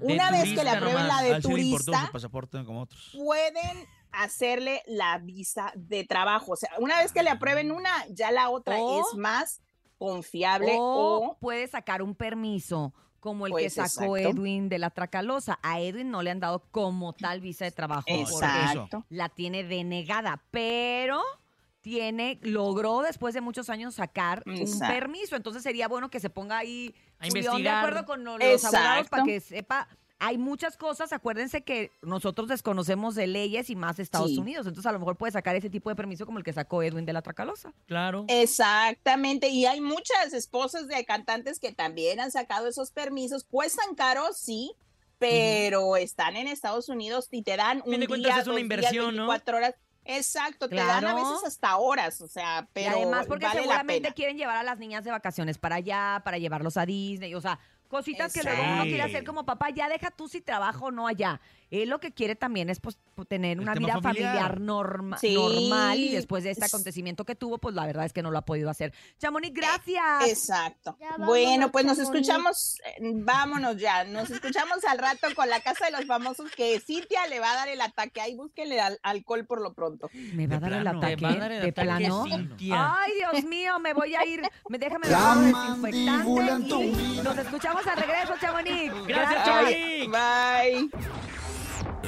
De 0.00 0.14
Una 0.14 0.30
vez 0.30 0.44
que 0.44 0.48
turista 0.54 0.64
le 0.64 0.70
aprueben 0.70 1.02
nomás. 1.02 1.22
la 1.22 1.28
de 1.34 1.40
turista, 1.42 2.08
pasaporte 2.10 2.64
como 2.64 2.80
otros. 2.80 3.12
pueden 3.14 3.86
hacerle 4.10 4.80
la 4.86 5.18
visa 5.18 5.70
de 5.74 6.04
trabajo. 6.04 6.52
O 6.52 6.56
sea, 6.56 6.70
una 6.78 6.96
vez 7.02 7.12
que 7.12 7.22
le 7.22 7.28
aprueben 7.28 7.70
una, 7.72 7.90
ya 8.08 8.30
la 8.30 8.48
otra 8.48 8.78
O- 8.78 9.00
es 9.02 9.18
más 9.18 9.60
confiable 9.98 10.76
O 10.78 11.32
o 11.32 11.36
puede 11.38 11.66
sacar 11.68 12.00
un 12.00 12.14
permiso 12.14 12.94
como 13.20 13.46
el 13.48 13.52
que 13.52 13.64
Pues, 13.64 13.74
sacó 13.74 14.16
exacto. 14.16 14.38
Edwin 14.38 14.70
de 14.70 14.78
la 14.78 14.88
Tracalosa. 14.88 15.58
A 15.62 15.78
Edwin 15.80 16.10
no 16.10 16.22
le 16.22 16.30
han 16.30 16.40
dado 16.40 16.60
como 16.70 17.12
tal 17.12 17.42
visa 17.42 17.66
de 17.66 17.72
trabajo 17.72 18.04
porque 18.06 18.22
Exacto. 18.22 19.04
la 19.10 19.28
tiene 19.28 19.62
denegada, 19.64 20.42
pero 20.50 21.20
tiene 21.80 22.38
logró 22.42 23.02
después 23.02 23.34
de 23.34 23.40
muchos 23.40 23.70
años 23.70 23.94
sacar 23.94 24.42
un 24.46 24.78
permiso. 24.80 25.36
Entonces 25.36 25.62
sería 25.62 25.88
bueno 25.88 26.10
que 26.10 26.20
se 26.20 26.30
ponga 26.30 26.58
ahí 26.58 26.94
A 27.20 27.28
de 27.28 27.68
acuerdo 27.68 28.04
con 28.04 28.24
lo- 28.24 28.38
los 28.38 28.64
abogados 28.64 29.08
para 29.08 29.24
que 29.24 29.40
sepa. 29.40 29.88
Hay 30.20 30.36
muchas 30.36 30.76
cosas, 30.76 31.12
acuérdense 31.12 31.62
que 31.62 31.92
nosotros 32.02 32.48
desconocemos 32.48 33.14
de 33.14 33.28
leyes 33.28 33.70
y 33.70 33.76
más 33.76 34.00
Estados 34.00 34.30
Sí. 34.30 34.38
Unidos, 34.38 34.66
entonces 34.66 34.88
a 34.88 34.92
lo 34.92 34.98
mejor 34.98 35.16
puede 35.16 35.30
sacar 35.32 35.54
ese 35.54 35.70
tipo 35.70 35.90
de 35.90 35.94
permiso 35.94 36.26
como 36.26 36.38
el 36.38 36.44
que 36.44 36.52
sacó 36.52 36.82
Edwin 36.82 37.06
de 37.06 37.12
la 37.12 37.22
Tracalosa. 37.22 37.72
Claro. 37.86 38.24
Exactamente, 38.26 39.48
y 39.48 39.66
hay 39.66 39.80
muchas 39.80 40.32
esposas 40.32 40.88
de 40.88 41.04
cantantes 41.04 41.60
que 41.60 41.70
también 41.72 42.18
han 42.18 42.32
sacado 42.32 42.66
esos 42.66 42.90
permisos, 42.90 43.44
cuestan 43.44 43.94
caros, 43.94 44.36
sí, 44.38 44.72
pero 45.18 45.96
están 45.96 46.36
en 46.36 46.48
Estados 46.48 46.88
Unidos 46.88 47.28
y 47.30 47.42
te 47.42 47.56
dan 47.56 47.82
un 47.86 47.92
día, 48.00 48.38
es 48.38 48.46
una 48.46 48.54
dos 48.54 48.60
inversión, 48.60 49.14
días, 49.14 49.14
¿no? 49.14 49.28
24 49.28 49.56
horas. 49.56 49.74
Exacto, 50.10 50.70
te 50.70 50.76
dan 50.76 51.04
a 51.06 51.14
veces 51.14 51.44
hasta 51.46 51.76
horas, 51.76 52.22
o 52.22 52.28
sea, 52.28 52.66
pero 52.72 52.96
y 52.98 53.02
además 53.02 53.26
porque 53.26 53.44
vale 53.44 53.60
la 53.60 53.62
seguramente 53.62 54.02
pena. 54.04 54.14
quieren 54.14 54.38
llevar 54.38 54.56
a 54.56 54.62
las 54.62 54.78
niñas 54.78 55.04
de 55.04 55.10
vacaciones 55.10 55.58
para 55.58 55.76
allá, 55.76 56.22
para 56.24 56.38
llevarlos 56.38 56.78
a 56.78 56.86
Disney, 56.86 57.34
o 57.34 57.40
sea, 57.42 57.58
cositas 57.88 58.32
que 58.32 58.42
luego 58.42 58.62
uno 58.62 58.84
quiere 58.84 59.02
hacer 59.02 59.22
como 59.22 59.44
papá, 59.44 59.68
ya 59.68 59.86
deja 59.90 60.10
tú 60.10 60.26
si 60.26 60.40
trabajo 60.40 60.86
o 60.86 60.90
no 60.90 61.06
allá. 61.06 61.42
Él 61.70 61.88
lo 61.88 62.00
que 62.00 62.12
quiere 62.12 62.34
también 62.36 62.70
es 62.70 62.80
pues, 62.80 62.98
tener 63.28 63.52
El 63.52 63.60
una 63.60 63.74
vida 63.74 64.00
familiar, 64.00 64.32
familiar. 64.36 64.60
norma- 64.60 65.18
Sí. 65.18 65.34
normal 65.34 65.98
y 65.98 66.10
después 66.10 66.44
de 66.44 66.50
este 66.50 66.64
acontecimiento 66.64 67.24
que 67.24 67.34
tuvo, 67.34 67.58
pues 67.58 67.74
la 67.74 67.84
verdad 67.86 68.04
es 68.06 68.12
que 68.12 68.22
no 68.22 68.30
lo 68.30 68.38
ha 68.38 68.42
podido 68.44 68.70
hacer. 68.70 68.92
Chamonix, 69.18 69.52
gracias. 69.54 70.28
Exacto. 70.28 70.96
Bueno, 71.18 71.70
pues 71.70 71.84
nos 71.84 71.98
escuchamos, 71.98 72.78
eh, 72.86 73.12
vámonos 73.14 73.76
ya, 73.76 74.04
nos 74.04 74.30
escuchamos 74.30 74.84
al 74.84 74.98
rato 74.98 75.26
con 75.34 75.48
la 75.48 75.60
casa 75.60 75.86
de 75.86 75.90
los 75.92 76.04
famosos 76.06 76.50
que 76.56 76.80
Cintia 76.80 77.26
le 77.26 77.40
va 77.40 77.52
a 77.52 77.56
dar 77.56 77.68
el 77.68 77.80
ataque. 77.80 78.20
Ahí 78.20 78.34
búsquenle 78.34 78.80
al- 78.80 78.98
alcohol 79.02 79.44
por 79.46 79.60
lo 79.60 79.72
pronto. 79.74 80.08
Me 80.34 80.46
va 80.46 80.56
a 80.56 80.60
dar 80.60 80.72
el 80.72 80.80
plano. 80.82 80.98
ataque. 81.00 81.16
Te 81.16 81.22
va 81.22 81.30
a 81.32 81.36
dar 81.36 81.52
el 81.52 81.62
de 81.62 81.72
plano. 81.72 82.24
Cintia. 82.26 82.94
Ay, 83.00 83.12
Dios 83.32 83.44
mío, 83.44 83.78
me 83.78 83.92
voy 83.92 84.14
a 84.14 84.24
ir. 84.24 84.42
Me 84.68 84.78
déjame 84.78 85.06
tu 85.08 85.14
desinfectante 85.14 86.74
y 86.86 87.20
nos 87.22 87.36
escuchamos 87.38 87.86
al 87.86 87.96
regreso, 87.98 88.34
Chamonix. 88.40 88.92
Gracias, 89.06 89.44
Chamonix. 89.44 90.10
bye. 90.10 91.27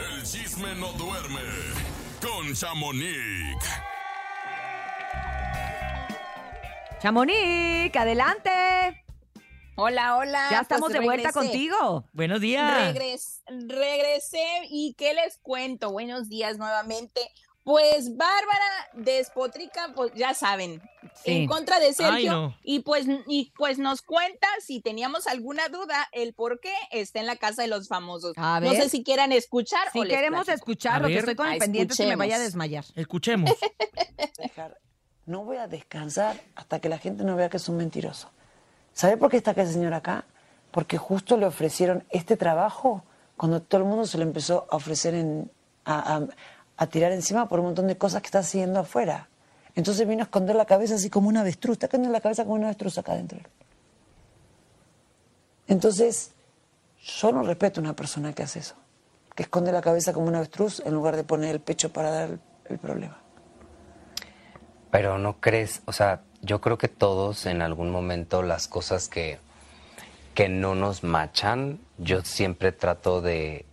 El 0.08 0.22
chisme 0.24 0.74
no 0.76 0.92
duerme 0.92 1.40
con 2.20 2.54
Chamonix. 2.54 3.56
Chamonix, 7.02 7.94
adelante. 7.96 8.50
Hola, 9.76 10.16
hola. 10.16 10.48
Ya 10.50 10.60
estamos 10.60 10.90
pues 10.90 10.92
de 10.94 11.00
vuelta 11.04 11.28
regresé. 11.28 11.38
contigo. 11.48 12.04
Buenos 12.12 12.40
días. 12.40 12.94
Regres- 12.94 13.42
regresé 13.48 14.44
y 14.70 14.94
¿qué 14.94 15.14
les 15.14 15.38
cuento? 15.38 15.90
Buenos 15.90 16.28
días 16.28 16.58
nuevamente. 16.58 17.20
Pues 17.64 18.16
Bárbara 18.16 18.90
despotrica, 18.94 19.92
pues 19.94 20.12
ya 20.14 20.34
saben, 20.34 20.82
Sí. 21.24 21.32
en 21.32 21.46
contra 21.46 21.78
de 21.78 21.92
Sergio. 21.92 22.14
Ay, 22.14 22.26
no. 22.26 22.56
Y 22.62 22.80
pues, 22.80 23.06
y 23.28 23.52
pues 23.56 23.78
nos 23.78 24.00
cuenta 24.02 24.48
si 24.64 24.80
teníamos 24.80 25.26
alguna 25.26 25.68
duda, 25.68 26.08
el 26.12 26.32
por 26.34 26.60
qué 26.60 26.72
está 26.90 27.20
en 27.20 27.26
la 27.26 27.36
casa 27.36 27.62
de 27.62 27.68
los 27.68 27.88
famosos. 27.88 28.32
A 28.36 28.58
No 28.60 28.70
ver. 28.70 28.82
sé 28.82 28.88
si 28.88 29.04
quieran 29.04 29.32
escuchar 29.32 29.86
Si 29.92 30.00
o 30.00 30.02
queremos 30.04 30.44
platico. 30.46 30.54
escucharlo, 30.54 31.06
A 31.06 31.10
que 31.10 31.18
estoy 31.18 31.34
con 31.34 31.48
el 31.48 31.54
Ah, 31.56 31.58
pendiente 31.58 31.94
que 31.94 32.06
me 32.06 32.16
vaya 32.16 32.36
a 32.36 32.38
escuchemos. 32.38 32.46
desmayar. 32.46 32.84
Escuchemos. 32.96 33.50
dejar. 34.38 34.78
No 35.26 35.44
voy 35.44 35.58
a 35.58 35.68
descansar 35.68 36.40
hasta 36.56 36.80
que 36.80 36.88
la 36.88 36.98
gente 36.98 37.24
no 37.24 37.36
vea 37.36 37.48
que 37.48 37.58
es 37.58 37.68
un 37.68 37.76
mentiroso. 37.76 38.30
¿Sabe 38.92 39.16
por 39.16 39.30
qué 39.30 39.36
está 39.36 39.52
ese 39.52 39.72
señor 39.74 39.94
acá? 39.94 40.24
Porque 40.70 40.98
justo 40.98 41.36
le 41.36 41.46
ofrecieron 41.46 42.04
este 42.10 42.36
trabajo 42.36 43.04
cuando 43.36 43.62
todo 43.62 43.80
el 43.82 43.86
mundo 43.86 44.06
se 44.06 44.18
lo 44.18 44.24
empezó 44.24 44.66
a 44.70 44.76
ofrecer 44.76 45.14
en, 45.14 45.50
a, 45.84 46.16
a- 46.16 46.26
a 46.76 46.86
tirar 46.86 47.12
encima 47.12 47.48
por 47.48 47.60
un 47.60 47.66
montón 47.66 47.86
de 47.86 47.96
cosas 47.98 48.22
que 48.22 48.26
está 48.26 48.40
haciendo 48.40 48.80
afuera. 48.80 49.28
Entonces 49.74 50.06
vino 50.06 50.22
a 50.22 50.24
esconder 50.24 50.56
la 50.56 50.64
cabeza 50.64 50.96
así 50.96 51.10
como 51.10 51.28
una 51.28 51.40
avestruz. 51.40 51.74
Está 51.74 51.86
escondiendo 51.86 52.12
la 52.12 52.20
cabeza 52.20 52.44
como 52.44 52.56
una 52.56 52.66
avestruz 52.66 52.98
acá 52.98 53.12
adentro. 53.12 53.38
Entonces, 55.68 56.32
yo 57.00 57.32
no 57.32 57.42
respeto 57.42 57.80
a 57.80 57.82
una 57.84 57.94
persona 57.94 58.32
que 58.32 58.42
hace 58.42 58.58
eso. 58.58 58.74
Que 59.34 59.44
esconde 59.44 59.72
la 59.72 59.80
cabeza 59.80 60.12
como 60.12 60.26
una 60.26 60.38
avestruz 60.38 60.80
en 60.84 60.92
lugar 60.94 61.16
de 61.16 61.24
poner 61.24 61.50
el 61.54 61.60
pecho 61.60 61.92
para 61.92 62.10
dar 62.10 62.38
el- 62.68 62.78
problema. 62.78 63.18
Pero 64.90 65.18
no 65.18 65.40
crees, 65.40 65.82
o 65.86 65.92
sea, 65.92 66.22
yo 66.42 66.60
creo 66.60 66.78
que 66.78 66.86
todos 66.88 67.46
en 67.46 67.62
algún 67.62 67.90
momento 67.90 68.42
las 68.42 68.68
cosas 68.68 69.08
que, 69.08 69.38
que 70.34 70.48
no 70.48 70.74
nos 70.76 71.02
machan, 71.04 71.80
yo 71.98 72.22
siempre 72.22 72.70
trato 72.72 73.20
de, 73.20 73.66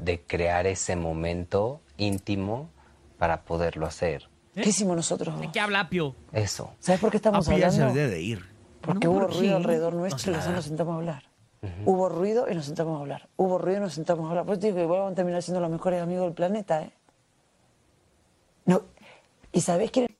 de 0.00 0.20
crear 0.20 0.66
ese 0.66 0.96
momento 0.96 1.80
íntimo 1.96 2.70
para 3.18 3.42
poderlo 3.42 3.86
hacer. 3.86 4.28
¿Qué 4.54 4.68
hicimos 4.68 4.96
nosotros? 4.96 5.38
¿De 5.40 5.50
qué 5.50 5.60
habla 5.60 5.80
Apio? 5.80 6.14
Eso. 6.32 6.72
¿Sabes 6.78 7.00
por 7.00 7.10
qué 7.10 7.16
estamos 7.16 7.46
ya 7.46 7.70
se 7.70 7.82
hablando? 7.82 7.94
debe 8.00 8.10
de 8.14 8.20
ir. 8.22 8.44
Porque 8.80 9.06
No, 9.06 9.12
hubo 9.12 9.20
¿por 9.22 9.34
ruido 9.36 9.56
alrededor 9.56 9.94
nuestro 9.94 10.30
y 10.32 10.34
nosotros 10.34 10.56
nos 10.56 10.64
sentamos 10.66 10.92
a 10.92 10.96
hablar. 10.96 11.24
Hubo 11.86 12.08
ruido 12.10 12.46
y 12.50 12.54
nos 12.54 12.66
sentamos 12.66 12.98
a 12.98 13.00
hablar. 13.00 13.28
Hubo 13.36 13.56
ruido 13.58 13.78
y 13.78 13.80
nos 13.82 13.94
sentamos 13.94 14.26
a 14.26 14.28
hablar. 14.28 14.44
Por 14.44 14.52
eso 14.54 14.60
te 14.60 14.66
digo 14.66 14.76
que 14.76 14.82
igual 14.84 14.98
vamos 15.00 15.12
a 15.12 15.14
terminar 15.16 15.42
siendo 15.42 15.60
los 15.60 15.70
mejores 15.70 16.02
amigos 16.02 16.26
del 16.26 16.34
planeta, 16.34 16.82
¿eh? 16.82 16.92
No. 18.66 18.82
¿Y 19.50 19.60
sabés 19.62 19.90
quién? 19.90 20.13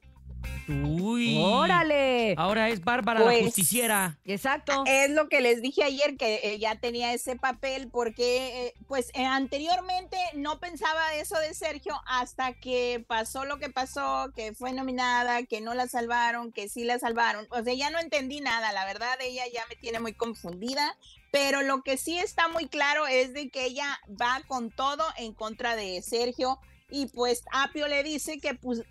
Uy. 0.68 1.38
¡Órale! 1.42 2.34
Ahora 2.38 2.68
es 2.68 2.82
Bárbara 2.82 3.20
la 3.20 3.26
Pues- 3.26 3.44
justiciera. 3.44 4.18
Exacto. 4.24 4.84
Es 4.86 5.10
lo 5.10 5.28
que 5.28 5.40
les 5.40 5.60
dije 5.62 5.82
ayer, 5.84 6.16
que 6.16 6.40
eh, 6.42 6.58
ya 6.58 6.76
tenía 6.76 7.12
ese 7.12 7.36
papel, 7.36 7.88
porque 7.90 8.66
eh, 8.68 8.74
pues 8.88 9.10
eh, 9.14 9.24
anteriormente 9.24 10.16
no 10.34 10.58
pensaba 10.60 11.14
eso 11.16 11.38
de 11.38 11.54
Sergio 11.54 11.94
hasta 12.06 12.52
que 12.54 13.04
pasó 13.06 13.44
lo 13.44 13.58
que 13.58 13.70
pasó, 13.70 14.32
que 14.34 14.54
fue 14.54 14.72
nominada, 14.72 15.42
que 15.44 15.60
no 15.60 15.74
la 15.74 15.86
salvaron, 15.86 16.52
que 16.52 16.68
sí 16.68 16.84
la 16.84 16.98
salvaron. 16.98 17.46
O 17.50 17.62
sea, 17.62 17.74
ya 17.74 17.90
no 17.90 17.98
entendí 17.98 18.40
nada, 18.40 18.72
la 18.72 18.84
verdad, 18.84 19.18
ella 19.20 19.44
ya 19.52 19.62
me 19.68 19.76
tiene 19.76 20.00
muy 20.00 20.14
confundida, 20.14 20.96
pero 21.30 21.62
lo 21.62 21.82
que 21.82 21.96
sí 21.96 22.18
está 22.18 22.48
muy 22.48 22.66
claro 22.68 23.06
es 23.06 23.34
de 23.34 23.50
que 23.50 23.64
ella 23.64 24.00
va 24.20 24.40
con 24.46 24.70
todo 24.70 25.04
en 25.18 25.34
contra 25.34 25.76
de 25.76 26.00
Sergio 26.02 26.58
y 26.90 27.06
pues 27.06 27.42
Apio 27.52 27.88
le 27.88 28.02
dice 28.02 28.38
que 28.38 28.54
pues 28.54 28.80
pu- 28.80 28.86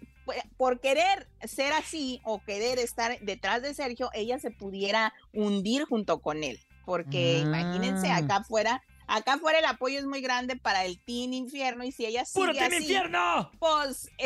por 0.57 0.79
querer 0.79 1.27
ser 1.43 1.73
así 1.73 2.21
o 2.23 2.41
querer 2.43 2.79
estar 2.79 3.19
detrás 3.21 3.61
de 3.61 3.73
Sergio, 3.73 4.09
ella 4.13 4.39
se 4.39 4.51
pudiera 4.51 5.13
hundir 5.33 5.85
junto 5.85 6.19
con 6.21 6.43
él. 6.43 6.59
Porque 6.85 7.37
Ah. 7.37 7.47
imagínense, 7.47 8.11
acá 8.11 8.37
afuera, 8.37 8.83
acá 9.07 9.33
afuera 9.33 9.59
el 9.59 9.65
apoyo 9.65 9.99
es 9.99 10.05
muy 10.05 10.21
grande 10.21 10.55
para 10.57 10.83
el 10.85 10.99
Team 11.03 11.33
Infierno 11.33 11.83
y 11.85 11.91
si 11.91 12.05
ella 12.05 12.25
sigue 12.25 12.45
¡Puro 12.47 12.59
así, 12.59 12.75
infierno! 12.77 13.51
pues 13.59 14.09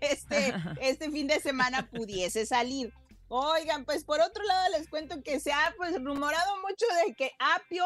este, 0.00 0.54
este 0.80 1.10
fin 1.10 1.26
de 1.26 1.40
semana 1.40 1.88
pudiese 1.90 2.46
salir. 2.46 2.92
Oigan, 3.28 3.84
pues 3.86 4.04
por 4.04 4.20
otro 4.20 4.44
lado 4.44 4.78
les 4.78 4.88
cuento 4.88 5.22
que 5.22 5.40
se 5.40 5.50
ha 5.52 5.74
pues 5.78 5.94
rumorado 6.02 6.56
mucho 6.60 6.84
de 7.06 7.14
que 7.14 7.32
Apio 7.38 7.84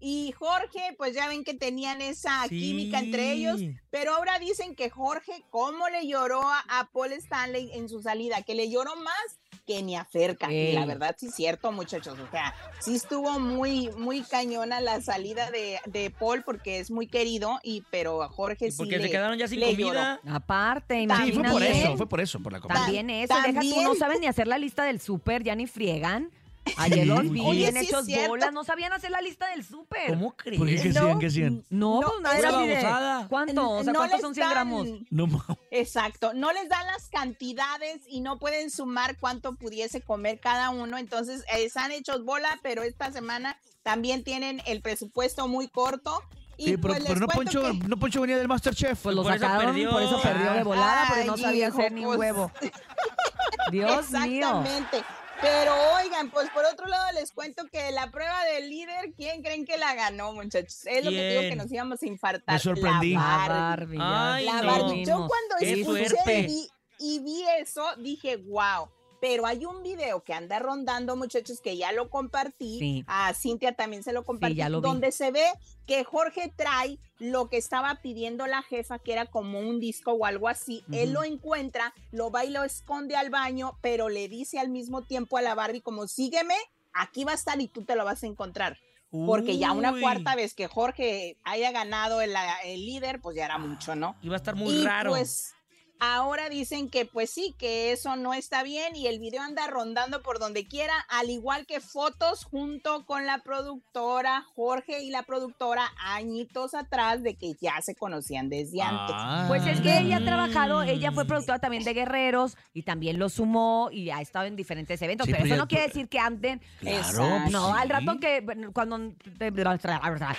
y 0.00 0.32
Jorge, 0.32 0.94
pues 0.98 1.14
ya 1.14 1.28
ven 1.28 1.44
que 1.44 1.54
tenían 1.54 2.00
esa 2.02 2.46
química 2.48 2.98
entre 2.98 3.32
ellos, 3.32 3.60
pero 3.90 4.14
ahora 4.14 4.38
dicen 4.38 4.74
que 4.74 4.90
Jorge, 4.90 5.42
¿cómo 5.50 5.88
le 5.88 6.06
lloró 6.06 6.42
a, 6.42 6.60
a 6.68 6.88
Paul 6.92 7.12
Stanley 7.12 7.70
en 7.72 7.88
su 7.88 8.02
salida? 8.02 8.42
Que 8.42 8.54
le 8.54 8.70
lloró 8.70 8.94
más 8.96 9.38
que 9.66 9.82
ni 9.82 9.96
a 9.96 10.04
Ferca. 10.04 10.52
Y 10.52 10.72
la 10.72 10.84
verdad 10.86 11.16
sí 11.18 11.26
es 11.26 11.34
cierto, 11.34 11.72
muchachos. 11.72 12.16
O 12.20 12.30
sea, 12.30 12.54
sí 12.80 12.94
estuvo 12.94 13.40
muy, 13.40 13.90
muy 13.98 14.22
cañona 14.22 14.80
la 14.80 15.00
salida 15.00 15.50
de, 15.50 15.80
de 15.86 16.10
Paul 16.10 16.44
porque 16.44 16.78
es 16.78 16.90
muy 16.90 17.08
querido, 17.08 17.58
y 17.64 17.82
pero 17.90 18.22
a 18.22 18.28
Jorge 18.28 18.68
Y 18.68 18.70
sí 18.70 18.76
porque 18.76 18.98
le- 18.98 19.04
se 19.04 19.10
quedaron 19.10 19.36
ya 19.38 19.48
sin 19.48 19.60
comida. 19.60 20.20
Aparte, 20.28 21.00
Sí, 21.00 21.06
fue 21.06 21.42
por 21.42 21.62
imagínate. 21.62 21.80
eso, 21.82 21.96
fue 21.96 22.08
por 22.08 22.20
eso, 22.20 22.40
por 22.40 22.52
la 22.52 22.60
comida. 22.60 22.80
También 22.80 23.10
eso, 23.10 23.34
deja 23.34 23.46
tú, 23.48 23.54
también. 23.54 23.84
no 23.84 23.94
saben 23.96 24.20
ni 24.20 24.26
hacer 24.28 24.46
la 24.46 24.58
lista 24.58 24.84
del 24.84 25.00
súper, 25.00 25.42
ya 25.42 25.54
ni 25.56 25.66
friegan. 25.66 26.30
Ayer 26.78 27.06
los 27.06 27.30
vi 27.30 27.40
Oye, 27.40 27.58
bien 27.58 27.72
sí 27.74 27.78
es 27.80 27.84
hechos 27.88 28.04
cierto. 28.06 28.28
bolas, 28.28 28.52
no 28.52 28.64
sabían 28.64 28.92
hacer 28.92 29.10
la 29.10 29.20
lista 29.20 29.48
del 29.48 29.64
súper. 29.64 30.08
¿Cómo 30.08 30.36
crees? 30.36 30.58
¿Por 30.58 30.68
qué? 30.68 30.76
¿Qué 30.80 30.88
No. 30.90 31.00
hacían? 31.00 31.18
¿Qué 31.18 31.26
hacían? 31.26 31.64
No, 31.70 32.00
No, 32.00 32.12
pues 32.22 32.36
pura 32.36 32.50
babosada. 32.50 33.28
¿Cuánto? 33.28 33.70
O 33.70 33.84
sea, 33.84 33.92
No 33.92 33.98
¿cuántos 34.00 34.16
les 34.18 34.20
son 34.22 34.34
100 34.34 34.50
gramos? 34.50 34.86
dan- 34.86 35.06
No, 35.10 35.26
ma- 35.26 35.46
Exacto, 35.70 36.32
no 36.34 36.52
les 36.52 36.68
dan 36.68 36.86
las 36.86 37.08
cantidades 37.08 38.00
y 38.08 38.20
no 38.20 38.38
pueden 38.38 38.70
sumar 38.70 39.16
cuánto 39.18 39.54
pudiese 39.54 40.00
comer 40.02 40.40
cada 40.40 40.70
uno, 40.70 40.98
entonces 40.98 41.44
eh, 41.54 41.68
se 41.70 41.78
han 41.78 41.92
hecho 41.92 42.22
bola, 42.24 42.58
pero 42.62 42.82
esta 42.82 43.12
semana 43.12 43.56
también 43.82 44.24
tienen 44.24 44.60
el 44.66 44.82
presupuesto 44.82 45.46
muy 45.48 45.68
corto. 45.68 46.22
Y 46.58 46.64
Sí, 46.64 46.76
pero, 46.78 46.94
pues 46.94 46.98
les 47.00 47.08
pero 47.08 47.20
no, 47.20 47.26
cuento 47.28 47.60
Poncho, 47.62 47.80
que- 47.80 47.88
no 47.88 47.96
Poncho 47.98 48.20
venía 48.22 48.38
del 48.38 48.48
Masterchef. 48.48 48.98
Pues 49.02 49.14
lo 49.14 49.22
Por 49.22 49.32
eso 49.34 49.42
sacaron, 49.44 49.66
perdió. 49.66 49.90
por 49.90 50.02
eso 50.02 50.20
perdió 50.22 50.52
de 50.54 50.62
volada, 50.64 51.04
porque 51.08 51.24
no 51.26 51.34
Ay, 51.34 51.40
sabía 51.42 51.68
hijo, 51.68 51.78
hacer 51.78 51.92
ni 51.92 52.00
un 52.00 52.06
pues. 52.16 52.18
huevo. 52.18 52.50
Dios 53.70 54.10
mío. 54.10 54.62
Exactamente. 54.62 55.04
Pero 55.40 55.74
oigan, 55.96 56.30
pues 56.30 56.48
por 56.50 56.64
otro 56.64 56.86
lado 56.86 57.12
les 57.12 57.32
cuento 57.32 57.66
que 57.70 57.90
la 57.92 58.10
prueba 58.10 58.44
del 58.44 58.70
líder, 58.70 59.12
¿quién 59.16 59.42
creen 59.42 59.64
que 59.66 59.76
la 59.76 59.94
ganó, 59.94 60.32
muchachos? 60.32 60.86
Es 60.86 61.04
lo 61.04 61.10
que 61.10 61.28
digo 61.28 61.42
que 61.42 61.56
nos 61.56 61.70
íbamos 61.70 62.02
a 62.02 62.06
infartar. 62.06 62.54
Me 62.54 62.58
sorprendí. 62.58 63.14
La 63.14 63.20
La 63.20 63.48
Barbie. 63.48 63.98
Ay, 64.00 64.46
La 64.46 64.62
no. 64.62 64.66
Barbie. 64.66 65.04
Yo 65.04 65.26
cuando 65.26 65.56
Qué 65.58 65.80
escuché 65.80 66.40
y 66.40 66.46
vi, 66.46 66.68
y 66.98 67.18
vi 67.20 67.44
eso, 67.60 67.84
dije, 67.98 68.36
wow. 68.36 68.88
Pero 69.20 69.46
hay 69.46 69.64
un 69.64 69.82
video 69.82 70.22
que 70.22 70.32
anda 70.34 70.58
rondando, 70.58 71.16
muchachos, 71.16 71.60
que 71.60 71.76
ya 71.76 71.92
lo 71.92 72.10
compartí. 72.10 72.78
Sí. 72.78 73.04
A 73.06 73.32
Cintia 73.34 73.72
también 73.74 74.02
se 74.02 74.12
lo 74.12 74.24
compartí. 74.24 74.56
ya 74.56 74.68
lo 74.68 74.80
donde 74.80 75.12
se 75.12 75.30
ve 75.30 75.46
que 75.86 76.04
Jorge 76.04 76.52
trae 76.54 76.98
lo 77.18 77.48
que 77.48 77.56
estaba 77.56 78.00
pidiendo 78.02 78.46
la 78.46 78.62
jefa, 78.62 78.98
que 78.98 79.12
era 79.12 79.26
como 79.26 79.60
un 79.60 79.80
disco 79.80 80.12
o 80.12 80.26
algo 80.26 80.48
así. 80.48 80.84
Él 80.92 81.12
lo 81.12 81.24
encuentra, 81.24 81.94
lo 82.12 82.30
va 82.30 82.44
y 82.44 82.50
lo 82.50 82.64
esconde 82.64 83.16
al 83.16 83.30
baño, 83.30 83.78
pero 83.80 84.08
le 84.08 84.28
dice 84.28 84.58
al 84.58 84.68
mismo 84.68 85.02
tiempo 85.02 85.38
a 85.38 85.42
la 85.42 85.54
Barbie 85.54 85.80
como, 85.80 86.06
sígueme, 86.08 86.56
aquí 86.92 87.24
va 87.24 87.32
a 87.32 87.36
estar 87.36 87.60
y 87.60 87.68
tú 87.68 87.84
te 87.84 87.96
lo 87.96 88.04
vas 88.04 88.22
a 88.22 88.26
encontrar. 88.26 88.78
Porque 89.10 89.56
ya 89.56 89.72
una 89.72 89.92
Uy. 89.92 90.00
cuarta 90.02 90.34
vez 90.34 90.52
que 90.52 90.66
Jorge 90.66 91.38
haya 91.44 91.70
ganado 91.70 92.20
el, 92.20 92.34
el 92.64 92.84
líder, 92.84 93.20
pues 93.22 93.36
ya 93.36 93.46
era 93.46 93.56
mucho, 93.56 93.94
¿no? 93.94 94.14
Iba 94.20 94.34
a 94.34 94.36
estar 94.36 94.56
muy 94.56 94.74
y 94.74 94.84
raro. 94.84 95.10
pues 95.12 95.54
ahora 96.00 96.48
dicen 96.48 96.90
que 96.90 97.06
pues 97.06 97.30
sí, 97.30 97.54
que 97.58 97.92
eso 97.92 98.16
no 98.16 98.34
está 98.34 98.62
bien 98.62 98.94
y 98.96 99.06
el 99.06 99.18
video 99.18 99.42
anda 99.42 99.66
rondando 99.66 100.22
por 100.22 100.38
donde 100.38 100.66
quiera, 100.66 100.94
al 101.08 101.30
igual 101.30 101.66
que 101.66 101.80
fotos 101.80 102.44
junto 102.44 103.06
con 103.06 103.26
la 103.26 103.38
productora 103.38 104.44
Jorge 104.54 105.02
y 105.02 105.10
la 105.10 105.22
productora 105.22 105.90
añitos 105.98 106.74
atrás 106.74 107.22
de 107.22 107.34
que 107.36 107.54
ya 107.60 107.80
se 107.82 107.94
conocían 107.94 108.48
desde 108.48 108.82
antes. 108.82 109.16
Pues 109.48 109.66
es 109.66 109.80
que 109.80 109.98
ella 109.98 110.18
ha 110.18 110.24
trabajado, 110.24 110.82
ella 110.82 111.12
fue 111.12 111.24
productora 111.24 111.58
también 111.58 111.84
de 111.84 111.94
Guerreros 111.94 112.56
y 112.74 112.82
también 112.82 113.18
lo 113.18 113.28
sumó 113.28 113.88
y 113.92 114.10
ha 114.10 114.20
estado 114.20 114.46
en 114.46 114.56
diferentes 114.56 115.00
eventos, 115.02 115.26
Sí, 115.26 115.32
pero 115.32 115.44
pero 115.44 115.54
eso 115.54 115.62
no 115.62 115.68
quiere 115.68 115.86
decir 115.86 116.08
que 116.08 116.18
anden. 116.18 116.60
Claro, 116.80 117.40
pues 117.42 117.52
No, 117.52 117.72
sí. 117.72 117.80
al 117.80 117.88
rato 117.88 118.18
que 118.20 118.44
cuando 118.72 118.96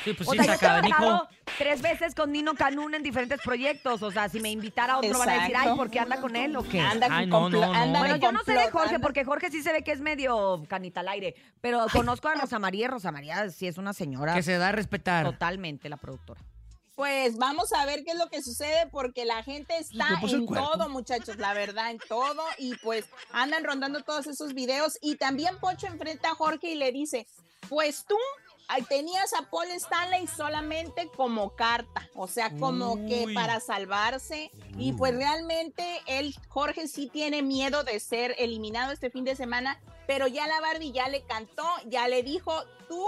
Sí, 0.03 0.13
pues 0.13 0.27
o 0.27 0.31
sí, 0.31 0.37
sea, 0.37 0.45
yo 0.47 0.53
he 0.53 0.57
trabajado 0.57 1.27
tres 1.57 1.81
veces 1.81 2.15
con 2.15 2.31
Nino 2.31 2.53
Canún 2.55 2.93
en 2.95 3.03
diferentes 3.03 3.41
proyectos, 3.41 4.01
o 4.01 4.11
sea, 4.11 4.29
si 4.29 4.39
me 4.39 4.51
invitara 4.51 4.93
a 4.93 4.97
otro 4.99 5.17
van 5.17 5.29
a 5.29 5.33
decir, 5.33 5.46
Ay, 5.55 5.75
¿por 5.75 5.89
qué 5.89 5.99
anda 5.99 6.19
con 6.21 6.35
él 6.35 6.55
o 6.55 6.63
qué? 6.63 6.79
Anda 6.79 7.07
Ay, 7.09 7.29
con 7.29 7.51
no, 7.51 7.59
complo- 7.59 7.61
no, 7.67 7.73
no. 7.73 7.79
anda 7.79 7.99
Bueno, 7.99 8.15
yo 8.17 8.31
no 8.31 8.43
sé 8.43 8.53
de 8.53 8.69
Jorge, 8.71 8.95
anda- 8.95 8.99
porque 9.05 9.23
Jorge 9.25 9.49
sí 9.51 9.61
se 9.63 9.71
ve 9.73 9.83
que 9.83 9.91
es 9.91 9.99
medio 10.01 10.63
canita 10.67 10.99
al 11.01 11.07
aire, 11.09 11.35
pero 11.61 11.85
conozco 11.91 12.27
a 12.27 12.35
Rosa 12.35 12.59
María, 12.59 12.85
y 12.85 12.87
Rosa 12.89 13.11
María 13.11 13.49
sí 13.49 13.67
es 13.67 13.77
una 13.77 13.93
señora 13.93 14.33
Que 14.33 14.43
se 14.43 14.57
da 14.57 14.69
a 14.69 14.71
respetar. 14.71 15.25
totalmente 15.25 15.89
la 15.89 15.97
productora. 15.97 16.41
Pues 16.95 17.37
vamos 17.37 17.71
a 17.73 17.85
ver 17.85 18.03
qué 18.03 18.13
es 18.13 18.17
lo 18.17 18.27
que 18.29 18.41
sucede 18.41 18.87
porque 18.91 19.23
la 19.23 19.43
gente 19.43 19.77
está 19.77 20.07
en 20.19 20.47
todo, 20.47 20.89
muchachos, 20.89 21.37
la 21.37 21.53
verdad, 21.53 21.91
en 21.91 21.99
todo. 21.99 22.41
Y 22.57 22.75
pues 22.77 23.05
andan 23.31 23.63
rondando 23.63 24.01
todos 24.01 24.25
esos 24.25 24.55
videos. 24.55 24.97
Y 24.99 25.15
también 25.17 25.59
Pocho 25.59 25.85
enfrenta 25.85 26.29
a 26.31 26.33
Jorge 26.35 26.71
y 26.71 26.75
le 26.75 26.91
dice, 26.91 27.27
pues 27.69 28.03
tú 28.07 28.15
tenías 28.89 29.33
a 29.33 29.49
Paul 29.49 29.67
Stanley 29.71 30.27
solamente 30.27 31.09
como 31.15 31.55
carta, 31.55 32.07
o 32.15 32.27
sea, 32.27 32.51
como 32.57 32.95
que 33.07 33.27
para 33.33 33.59
salvarse. 33.59 34.51
Y 34.77 34.93
pues 34.93 35.15
realmente 35.15 36.01
él, 36.05 36.35
Jorge, 36.49 36.87
sí 36.87 37.09
tiene 37.11 37.41
miedo 37.41 37.83
de 37.83 37.99
ser 37.99 38.35
eliminado 38.37 38.91
este 38.91 39.09
fin 39.09 39.23
de 39.23 39.35
semana, 39.35 39.79
pero 40.05 40.27
ya 40.27 40.47
la 40.47 40.59
Barbie 40.61 40.91
ya 40.91 41.07
le 41.07 41.23
cantó, 41.23 41.65
ya 41.85 42.07
le 42.07 42.23
dijo, 42.23 42.53
tú 42.87 43.05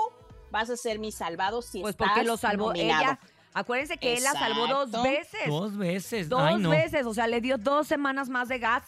vas 0.51 0.69
a 0.69 0.77
ser 0.77 0.99
mi 0.99 1.11
salvado 1.11 1.61
si 1.61 1.81
Pues 1.81 1.91
estás 1.93 2.07
porque 2.09 2.23
lo 2.25 2.37
salvó 2.37 2.67
nominado". 2.67 3.01
ella. 3.03 3.19
Acuérdense 3.53 3.97
que 3.97 4.13
él 4.15 4.23
la 4.23 4.33
salvó 4.33 4.67
dos 4.67 5.03
veces. 5.03 5.47
Dos 5.47 5.75
veces. 5.75 6.29
Dos 6.29 6.41
Ay, 6.41 6.57
no. 6.57 6.69
veces, 6.69 7.05
o 7.05 7.13
sea, 7.13 7.27
le 7.27 7.41
dio 7.41 7.57
dos 7.57 7.87
semanas 7.87 8.29
más 8.29 8.47
de 8.47 8.59
gas 8.59 8.83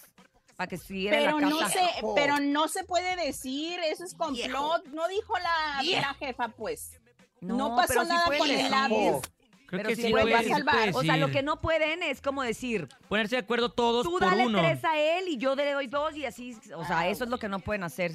para 0.61 0.69
que 0.69 0.77
siguiera 0.77 1.17
Pero 1.17 1.37
en 1.39 1.41
la 1.41 1.49
no 1.49 1.59
casa. 1.59 1.71
se, 1.71 1.89
pero 2.13 2.39
no 2.39 2.67
se 2.67 2.83
puede 2.83 3.15
decir, 3.15 3.79
eso 3.83 4.03
es 4.03 4.13
complot, 4.13 4.85
no 4.89 5.07
dijo 5.07 5.33
la, 5.39 5.81
la 5.83 6.13
jefa, 6.13 6.49
pues. 6.49 6.99
No, 7.39 7.75
pasó 7.75 8.03
sí 8.03 8.07
nada 8.09 8.25
con 8.37 8.47
el. 8.47 8.69
Creo 8.69 9.21
Pero 9.65 9.89
que 9.89 9.95
sí 9.95 10.03
sí, 10.03 10.11
puede 10.11 10.43
sí 10.43 10.53
puede 10.63 10.91
O 10.93 11.01
sea, 11.01 11.17
lo 11.17 11.31
que 11.31 11.41
no 11.41 11.59
pueden 11.61 12.03
es 12.03 12.21
como 12.21 12.43
decir, 12.43 12.87
Ponerse 13.09 13.37
de 13.37 13.41
acuerdo 13.41 13.71
todos 13.71 14.03
tú 14.03 14.11
por 14.11 14.21
dale 14.21 14.45
uno. 14.45 14.59
tres 14.59 14.83
a 14.85 14.99
él 14.99 15.29
y 15.29 15.37
yo 15.37 15.55
le 15.55 15.71
doy 15.71 15.87
dos 15.87 16.15
y 16.15 16.25
así, 16.25 16.55
o 16.75 16.85
sea, 16.85 17.07
eso 17.07 17.23
es 17.23 17.29
lo 17.31 17.39
que 17.39 17.49
no 17.49 17.59
pueden 17.59 17.83
hacer. 17.83 18.11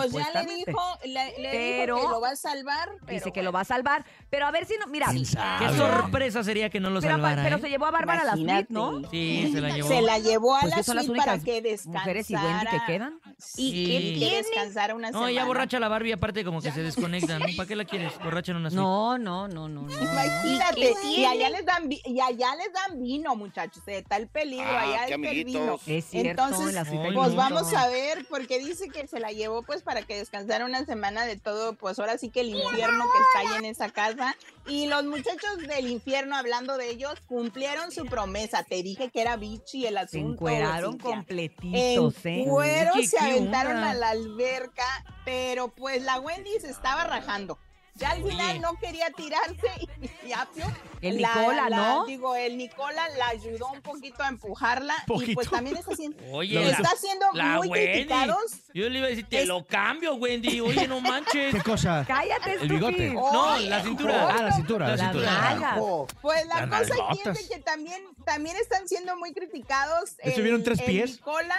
Pues 0.00 0.12
ya 0.12 0.42
le 0.42 0.54
dijo, 0.54 0.98
le, 1.04 1.38
le 1.38 1.50
Pero- 1.50 1.96
dijo 1.96 2.06
que 2.08 2.14
lo 2.14 2.20
va 2.20 2.30
a 2.30 2.36
salvar. 2.36 2.88
Dice 3.08 3.32
que 3.32 3.42
lo 3.42 3.52
va 3.52 3.60
a 3.60 3.64
salvar, 3.64 4.04
pero 4.30 4.46
a 4.46 4.50
ver 4.50 4.66
si 4.66 4.74
no, 4.78 4.86
mira, 4.86 5.06
¿Quién 5.10 5.24
Qué 5.24 5.76
sorpresa 5.76 6.42
sería 6.44 6.70
que 6.70 6.80
no 6.80 6.90
lo 6.90 7.00
pero, 7.00 7.14
salvara. 7.14 7.42
pero 7.42 7.56
¿eh? 7.56 7.60
se 7.60 7.68
llevó 7.68 7.86
a 7.86 7.90
Bárbara 7.90 8.22
a 8.22 8.24
la 8.24 8.32
suite, 8.36 8.66
¿no? 8.70 9.02
Sí, 9.10 9.50
se 9.52 9.60
la 9.60 9.70
llevó. 9.74 9.88
Se 9.88 10.02
la 10.02 10.18
llevó 10.18 10.56
a 10.56 10.60
Pues 10.60 10.70
la 10.88 10.94
las 10.94 11.06
suite 11.06 11.18
para 11.18 11.38
que 11.38 11.62
descansara. 11.62 12.00
mujeres 12.00 12.30
y 12.30 12.34
Wendy 12.34 12.66
que 12.66 12.80
quedan. 12.86 13.20
Y 13.56 13.70
Sí. 13.70 13.86
que, 14.18 14.26
que 14.28 14.36
descansara 14.36 14.94
una 14.94 15.10
No, 15.10 15.18
semana. 15.18 15.32
ya 15.32 15.44
borracha 15.44 15.78
la 15.80 15.88
Barbie, 15.88 16.12
aparte 16.12 16.44
como 16.44 16.60
que 16.60 16.70
se 16.72 16.82
desconectan. 16.82 17.40
¿no? 17.40 17.46
¿Para 17.56 17.66
qué 17.68 17.76
la 17.76 17.84
quieres? 17.84 18.12
Borracha 18.22 18.52
en 18.52 18.58
una 18.58 18.70
suite. 18.70 18.82
No, 18.82 19.18
no, 19.18 19.48
no, 19.48 19.68
no, 19.68 19.82
no. 19.82 19.90
Imagínate, 19.90 20.94
y 21.04 21.24
allá 21.24 21.50
les 21.50 21.64
dan 21.64 21.90
y 21.90 22.20
allá 22.20 22.54
les 22.56 22.72
dan 22.72 23.00
vino, 23.02 23.36
muchachos, 23.36 23.82
está 23.86 24.16
el 24.16 24.28
peligro, 24.28 24.66
Ah, 24.68 24.80
allá 24.82 25.06
qué 25.06 25.14
está 25.14 25.30
el 25.30 25.44
vino. 25.44 25.78
Es 25.86 26.04
cierto, 26.06 26.30
Entonces, 26.44 26.68
en 26.68 26.74
la 26.74 26.84
suite 26.84 27.02
Ay, 27.02 27.08
hay 27.10 27.14
pues 27.14 27.34
vamos 27.34 27.74
a 27.74 27.88
ver, 27.88 28.26
porque 28.28 28.58
dice 28.58 28.88
que 28.88 29.06
se 29.06 29.20
la 29.20 29.30
llevó 29.32 29.62
pues 29.62 29.82
para 29.84 30.02
que 30.02 30.16
descansara 30.16 30.64
una 30.64 30.84
semana 30.84 31.24
de 31.26 31.36
todo, 31.36 31.74
pues 31.74 31.98
ahora 31.98 32.18
sí 32.18 32.30
que 32.30 32.40
el 32.40 32.48
infierno 32.50 33.04
que 33.04 33.18
está 33.18 33.38
ahí 33.54 33.58
en 33.58 33.64
esa 33.66 33.90
casa. 33.90 34.34
Y 34.66 34.86
los 34.86 35.04
muchachos 35.04 35.58
del 35.68 35.88
infierno, 35.88 36.36
hablando 36.36 36.76
de 36.78 36.88
ellos, 36.90 37.14
cumplieron 37.26 37.92
su 37.92 38.06
promesa. 38.06 38.64
Te 38.64 38.82
dije 38.82 39.10
que 39.10 39.20
era 39.20 39.36
bichi 39.36 39.86
el 39.86 39.94
Se 39.94 40.00
asunto. 40.00 40.32
encueraron 40.32 40.92
Cintia. 40.92 41.10
completitos, 41.16 42.26
¿eh? 42.26 42.42
En 42.42 42.48
cuero 42.48 42.90
Oye, 42.94 43.06
se 43.06 43.16
¿qué 43.18 43.24
aventaron 43.24 43.76
a 43.76 43.94
la 43.94 44.10
alberca, 44.10 44.86
pero 45.24 45.68
pues 45.68 46.02
la 46.02 46.18
Wendy 46.18 46.50
se 46.60 46.70
estaba 46.70 47.04
rajando. 47.04 47.58
Ya 47.96 48.10
al 48.10 48.24
final 48.24 48.60
no 48.60 48.74
quería 48.80 49.08
tirarse 49.10 49.68
y, 50.02 50.28
y 50.28 50.32
Apio, 50.32 50.64
El 51.00 51.22
la- 51.22 51.32
Nicola, 51.36 51.70
la- 51.70 51.76
¿no? 51.76 52.06
Digo, 52.06 52.34
el 52.34 52.56
Nicola 52.56 53.08
la 53.16 53.28
ayudó 53.28 53.68
un 53.70 53.82
poquito 53.82 54.20
a 54.24 54.28
empujarla 54.28 54.94
y 55.24 55.32
pues 55.34 55.48
también 55.48 55.76
está 55.76 55.92
haciendo, 55.92 56.16
Oye, 56.32 56.70
está 56.70 56.90
siendo 56.96 57.24
la 57.34 57.58
muy 57.58 57.68
Wendy. 57.68 57.92
criticados. 57.92 58.42
Yo 58.74 58.88
le 58.88 58.98
iba 58.98 59.06
a 59.06 59.10
decir, 59.10 59.26
te 59.28 59.42
Es- 59.42 59.46
lo 59.48 59.64
cambio, 59.64 60.16
Wendy. 60.16 60.60
Oye, 60.60 60.88
no 60.88 61.00
manches. 61.00 61.54
¿Qué 61.54 61.60
cosa? 61.62 62.04
Cállate, 62.06 62.54
El 62.54 62.68
bigote. 62.68 63.06
estúpido. 63.06 63.32
No, 63.32 63.58
la 63.60 63.82
cintura. 63.84 64.28
Ah, 64.28 64.42
la 64.42 64.52
cintura, 64.52 64.88
la 64.88 64.96
La 64.96 65.04
cintura. 65.12 65.76
Pues 66.20 66.46
la 66.46 66.68
cosa 66.68 66.78
aquí 66.78 66.90
es 66.90 66.98
nalgotas. 66.98 67.34
de 67.48 67.54
que 67.54 67.60
también, 67.62 68.02
también 68.24 68.56
están 68.56 68.88
siendo 68.88 69.16
muy 69.16 69.32
criticados. 69.32 70.16
¿Estuvieron 70.18 70.64
tres 70.64 70.80
el 70.80 70.84
pies? 70.86 71.12
Nicola 71.12 71.56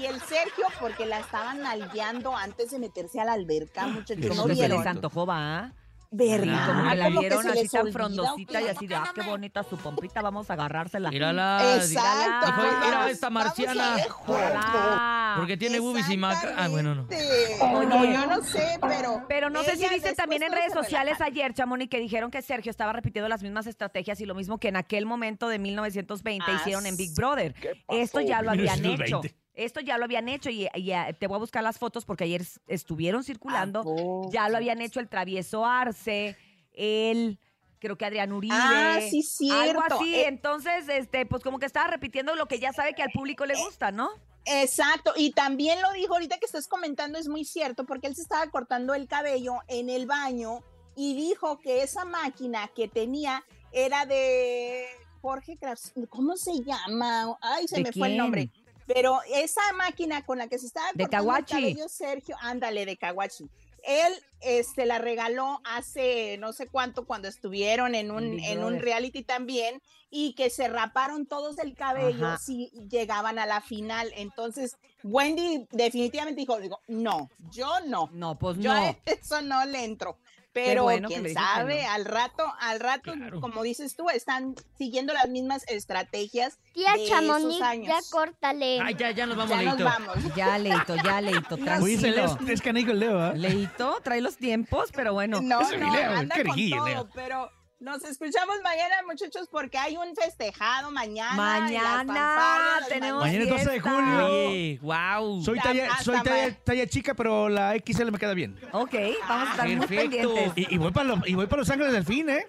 y 0.00 0.06
el 0.06 0.18
Sergio 0.22 0.64
porque 0.80 1.04
la 1.04 1.20
estaban 1.20 1.60
nalgueando 1.60 2.34
antes 2.34 2.70
de 2.70 2.78
meterse 2.78 3.20
a 3.20 3.26
la 3.26 3.34
alberca, 3.34 3.86
muchachos. 3.86 4.34
¿No 4.34 4.44
que 4.46 4.54
se 4.54 4.60
vieron? 4.62 4.78
les 4.78 4.86
antojó, 4.86 5.26
va. 5.26 5.72
¿Verdad? 6.16 6.66
Sí, 6.66 6.72
como 6.72 6.90
que 6.90 6.96
la 6.96 7.04
Como 7.06 7.20
vieron 7.20 7.46
así 7.48 7.68
tan 7.68 7.80
olvida, 7.82 7.92
frondosita 7.92 8.62
y 8.62 8.68
así 8.68 8.86
de, 8.86 8.94
ah, 8.94 9.10
qué 9.14 9.22
bonita 9.22 9.62
su 9.64 9.76
pompita, 9.76 10.22
vamos 10.22 10.48
a 10.48 10.52
agarrársela. 10.52 11.10
Mírala. 11.10 11.76
Exacto. 11.76 12.46
Dijo, 12.46 12.62
mira 12.84 13.10
esta 13.10 13.30
marciana. 13.30 13.96
Hola. 14.26 15.34
Porque 15.36 15.56
tiene 15.56 15.80
boobies 15.80 16.08
y 16.08 16.16
maca. 16.16 16.54
Ah, 16.56 16.68
bueno, 16.68 16.94
no. 16.94 17.02
No, 17.04 18.04
yo 18.04 18.26
no 18.26 18.42
sé, 18.42 18.78
pero. 18.80 19.24
Pero 19.28 19.50
no 19.50 19.62
sé 19.64 19.76
si 19.76 19.88
viste 19.88 20.14
también 20.14 20.42
en 20.42 20.52
redes 20.52 20.72
sociales 20.72 21.20
ayer, 21.20 21.52
Chamoni, 21.52 21.88
que 21.88 21.98
dijeron 21.98 22.30
que 22.30 22.42
Sergio 22.42 22.70
estaba 22.70 22.92
repitiendo 22.92 23.28
las 23.28 23.42
mismas 23.42 23.66
estrategias 23.66 24.20
y 24.20 24.26
lo 24.26 24.34
mismo 24.34 24.58
que 24.58 24.68
en 24.68 24.76
aquel 24.76 25.06
momento 25.06 25.48
de 25.48 25.58
1920 25.58 26.44
Ah, 26.46 26.56
hicieron 26.60 26.86
en. 26.86 26.96
Big 26.96 27.12
Brother. 27.14 27.54
Esto 27.88 28.20
ya 28.20 28.40
lo 28.40 28.52
habían 28.52 28.84
hecho. 28.84 29.20
1920. 29.54 29.64
Esto 29.64 29.80
ya 29.80 29.98
lo 29.98 30.04
habían 30.04 30.28
hecho 30.28 30.50
y, 30.50 30.68
y, 30.74 30.90
eh, 30.92 31.16
te 31.18 31.26
voy 31.26 31.36
a 31.36 31.38
buscar 31.38 31.62
las 31.62 31.78
fotos 31.78 32.04
porque 32.04 32.24
ayer 32.24 32.42
estuvieron 32.66 33.24
circulando. 33.24 34.28
Ya 34.32 34.48
lo 34.48 34.56
habían 34.56 34.80
hecho 34.80 35.00
el 35.00 35.08
travieso 35.08 35.64
Arce, 35.64 36.36
él, 36.72 37.38
creo 37.78 37.96
que 37.96 38.04
Adrián 38.04 38.32
Uribe. 38.32 38.54
Ah, 38.56 38.98
sí, 39.00 39.50
Algo 39.50 39.80
cierto. 39.80 39.94
así. 39.96 40.14
Eh, 40.14 40.26
Entonces, 40.28 40.88
este, 40.88 41.26
pues 41.26 41.42
como 41.42 41.58
que 41.58 41.66
estaba 41.66 41.88
repitiendo 41.88 42.34
lo 42.34 42.46
que 42.46 42.58
ya 42.58 42.72
sabe 42.72 42.94
que 42.94 43.02
al 43.02 43.10
público 43.12 43.46
le 43.46 43.54
gusta, 43.56 43.92
¿no? 43.92 44.10
Exacto, 44.46 45.14
y 45.16 45.30
también 45.32 45.80
lo 45.80 45.90
dijo 45.92 46.12
ahorita 46.12 46.36
que 46.38 46.44
estás 46.44 46.68
comentando, 46.68 47.18
es 47.18 47.28
muy 47.28 47.46
cierto, 47.46 47.86
porque 47.86 48.08
él 48.08 48.14
se 48.14 48.20
estaba 48.20 48.46
cortando 48.50 48.92
el 48.92 49.08
cabello 49.08 49.54
en 49.68 49.88
el 49.88 50.04
baño 50.04 50.58
y 50.96 51.14
dijo 51.14 51.58
que 51.60 51.82
esa 51.82 52.04
máquina 52.04 52.68
que 52.74 52.86
tenía 52.86 53.42
era 53.72 54.04
de 54.04 54.84
Jorge 55.22 55.56
Kras- 55.58 55.94
¿cómo 56.10 56.36
se 56.36 56.62
llama? 56.62 57.38
Ay, 57.40 57.66
se 57.66 57.76
¿De 57.76 57.82
me 57.84 57.92
fue 57.92 58.08
el 58.08 58.18
nombre. 58.18 58.50
Pero 58.86 59.20
esa 59.32 59.62
máquina 59.76 60.24
con 60.24 60.38
la 60.38 60.48
que 60.48 60.58
se 60.58 60.66
estaba 60.66 60.88
De 60.94 61.08
Caguachi. 61.08 61.54
el 61.54 61.60
cabello, 61.62 61.88
Sergio, 61.88 62.36
ándale, 62.40 62.86
de 62.86 62.96
Caguachi. 62.96 63.48
Él 63.86 64.12
este, 64.40 64.86
la 64.86 64.98
regaló 64.98 65.60
hace 65.64 66.38
no 66.38 66.54
sé 66.54 66.68
cuánto 66.68 67.06
cuando 67.06 67.28
estuvieron 67.28 67.94
en 67.94 68.10
un, 68.10 68.36
Big 68.36 68.46
en 68.46 68.64
un 68.64 68.78
reality 68.78 69.22
también 69.22 69.82
y 70.10 70.34
que 70.34 70.48
se 70.48 70.68
raparon 70.68 71.26
todos 71.26 71.58
el 71.58 71.74
cabello 71.74 72.28
Ajá. 72.28 72.38
si 72.38 72.70
llegaban 72.88 73.38
a 73.38 73.44
la 73.44 73.60
final. 73.60 74.10
Entonces, 74.16 74.78
Wendy 75.02 75.66
definitivamente 75.70 76.40
dijo, 76.40 76.58
digo, 76.60 76.80
no, 76.88 77.28
yo 77.50 77.68
no. 77.86 78.08
No, 78.12 78.38
pues 78.38 78.56
Yo 78.58 78.72
no. 78.72 78.96
eso 79.04 79.42
no 79.42 79.64
le 79.66 79.84
entro. 79.84 80.16
Pero 80.54 80.84
bueno 80.84 81.08
quién 81.08 81.34
sabe, 81.34 81.82
no. 81.82 81.90
al 81.90 82.04
rato, 82.04 82.44
al 82.60 82.80
rato, 82.80 83.12
Claro. 83.12 83.40
como 83.40 83.62
dices 83.62 83.96
tú, 83.96 84.08
están 84.08 84.54
siguiendo 84.78 85.12
las 85.12 85.28
mismas 85.28 85.64
estrategias 85.68 86.58
Tía 86.72 86.92
de 86.94 87.06
Chamonix, 87.06 87.56
esos 87.56 87.62
años. 87.62 87.88
ya 87.88 87.98
córtale. 88.10 88.80
Ay, 88.80 88.94
ya, 88.94 89.10
ya 89.10 89.26
nos 89.26 89.36
vamos, 89.36 89.50
ya 89.50 89.62
nos 89.62 89.76
Leito. 89.78 89.84
vamos. 89.84 90.14
Ya, 90.36 90.58
Leito, 90.58 90.96
ya, 90.96 91.20
Leito, 91.20 91.56
tranquilo. 91.56 92.36
le- 92.40 92.52
es 92.52 92.62
canico 92.62 92.92
el 92.92 93.00
Leo, 93.00 93.20
¿ah? 93.20 93.32
Leito, 93.34 93.98
trae 94.02 94.20
los 94.20 94.36
tiempos, 94.36 94.90
pero 94.94 95.12
bueno. 95.12 95.40
No, 95.42 95.60
no, 95.60 95.92
anda 95.92 96.36
con 96.44 96.56
todo, 96.70 97.08
pero 97.14 97.50
nos 97.84 98.02
escuchamos 98.04 98.56
mañana, 98.62 98.94
muchachos, 99.06 99.46
porque 99.50 99.76
hay 99.76 99.96
un 99.96 100.16
festejado 100.16 100.90
mañana. 100.90 101.34
Mañana 101.34 102.80
tenemos 102.88 103.20
Mañana 103.22 103.44
es 103.44 103.50
12 103.50 103.70
de 103.70 103.80
julio. 103.80 104.26
Oye, 104.26 104.78
wow. 104.80 105.42
Soy 105.44 105.60
talla, 105.60 105.96
soy 105.98 106.20
talla, 106.22 106.56
talla 106.64 106.86
chica, 106.86 107.14
pero 107.14 107.48
la 107.48 107.74
XL 107.76 108.10
me 108.10 108.18
queda 108.18 108.32
bien. 108.34 108.58
Ok, 108.72 108.94
vamos 109.28 109.48
a 109.48 109.50
estar 109.52 109.68
muy 109.68 109.86
Perfecto. 109.86 110.34
pendientes. 110.34 110.52
Y, 110.56 110.74
y 110.74 110.78
voy 110.78 110.92
para 110.92 111.08
los, 111.08 111.28
y 111.28 111.34
voy 111.34 111.46
para 111.46 111.60
los 111.60 111.70
ángeles 111.70 111.92
del 111.92 112.04
fin, 112.04 112.30
¿eh? 112.30 112.46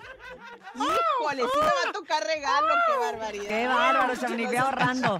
Híjole, 0.75 1.41
sí 1.43 1.59
me 1.59 1.65
va 1.65 1.89
a 1.89 1.91
tocar 1.93 2.23
regalo, 2.23 2.67
qué 2.87 2.97
barbaridad. 3.11 3.47
Qué 3.47 3.67
bárbaro, 3.67 4.15
Chamonix, 4.15 4.49
ve 4.49 4.57
ahorrando. 4.57 5.19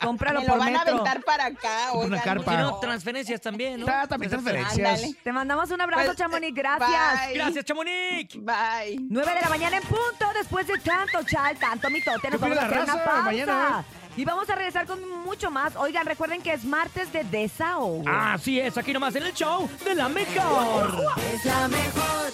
Cómpralo 0.00 0.40
Me 0.40 0.46
lo 0.46 0.52
por 0.52 0.58
van 0.60 0.68
a 0.76 0.78
metro. 0.78 0.92
aventar 0.94 1.22
para 1.24 1.46
acá, 1.46 1.92
Una 1.92 2.04
oigan, 2.04 2.20
carpa. 2.20 2.50
Si 2.52 2.56
no, 2.58 2.70
no. 2.70 2.78
transferencias 2.80 3.40
también, 3.40 3.80
¿no? 3.80 3.86
Está 3.86 4.06
también 4.06 4.30
transferencias. 4.30 5.00
Ándale. 5.00 5.14
Te 5.22 5.32
mandamos 5.32 5.70
un 5.70 5.80
abrazo, 5.80 6.04
Pues, 6.06 6.16
Chamonix, 6.18 6.54
gracias. 6.54 7.26
bye. 7.26 7.34
Gracias, 7.34 7.64
Chamonix. 7.64 8.34
Bye. 8.36 8.98
9 9.10 9.34
de 9.34 9.40
la 9.40 9.48
mañana 9.48 9.76
en 9.76 9.82
punto, 9.82 10.26
después 10.34 10.66
de 10.66 10.78
tanto 10.78 11.22
chal, 11.24 11.56
tanto 11.58 11.90
mitote, 11.90 12.30
nos 12.30 12.40
¿Qué 12.40 12.48
vamos 12.48 12.58
a 12.58 12.60
opina 12.66 12.66
hacer 12.66 12.76
la 12.76 12.82
una 12.84 12.92
raza? 12.94 13.04
pausa. 13.04 13.22
Mañana, 13.22 13.84
Y 14.16 14.24
vamos 14.26 14.48
a 14.50 14.54
regresar 14.54 14.86
con 14.86 15.08
mucho 15.24 15.50
más. 15.50 15.74
Oigan, 15.76 16.04
recuerden 16.06 16.42
que 16.42 16.52
es 16.52 16.64
martes 16.64 17.12
de 17.12 17.24
desahogo. 17.24 18.04
Así 18.06 18.60
es, 18.60 18.76
aquí 18.76 18.92
nomás 18.92 19.14
en 19.16 19.22
el 19.24 19.32
show 19.32 19.68
de 19.84 19.94
la 19.94 20.08
mejor. 20.08 21.04
Es 21.32 21.44
la 21.46 21.68
mejor. 21.68 22.32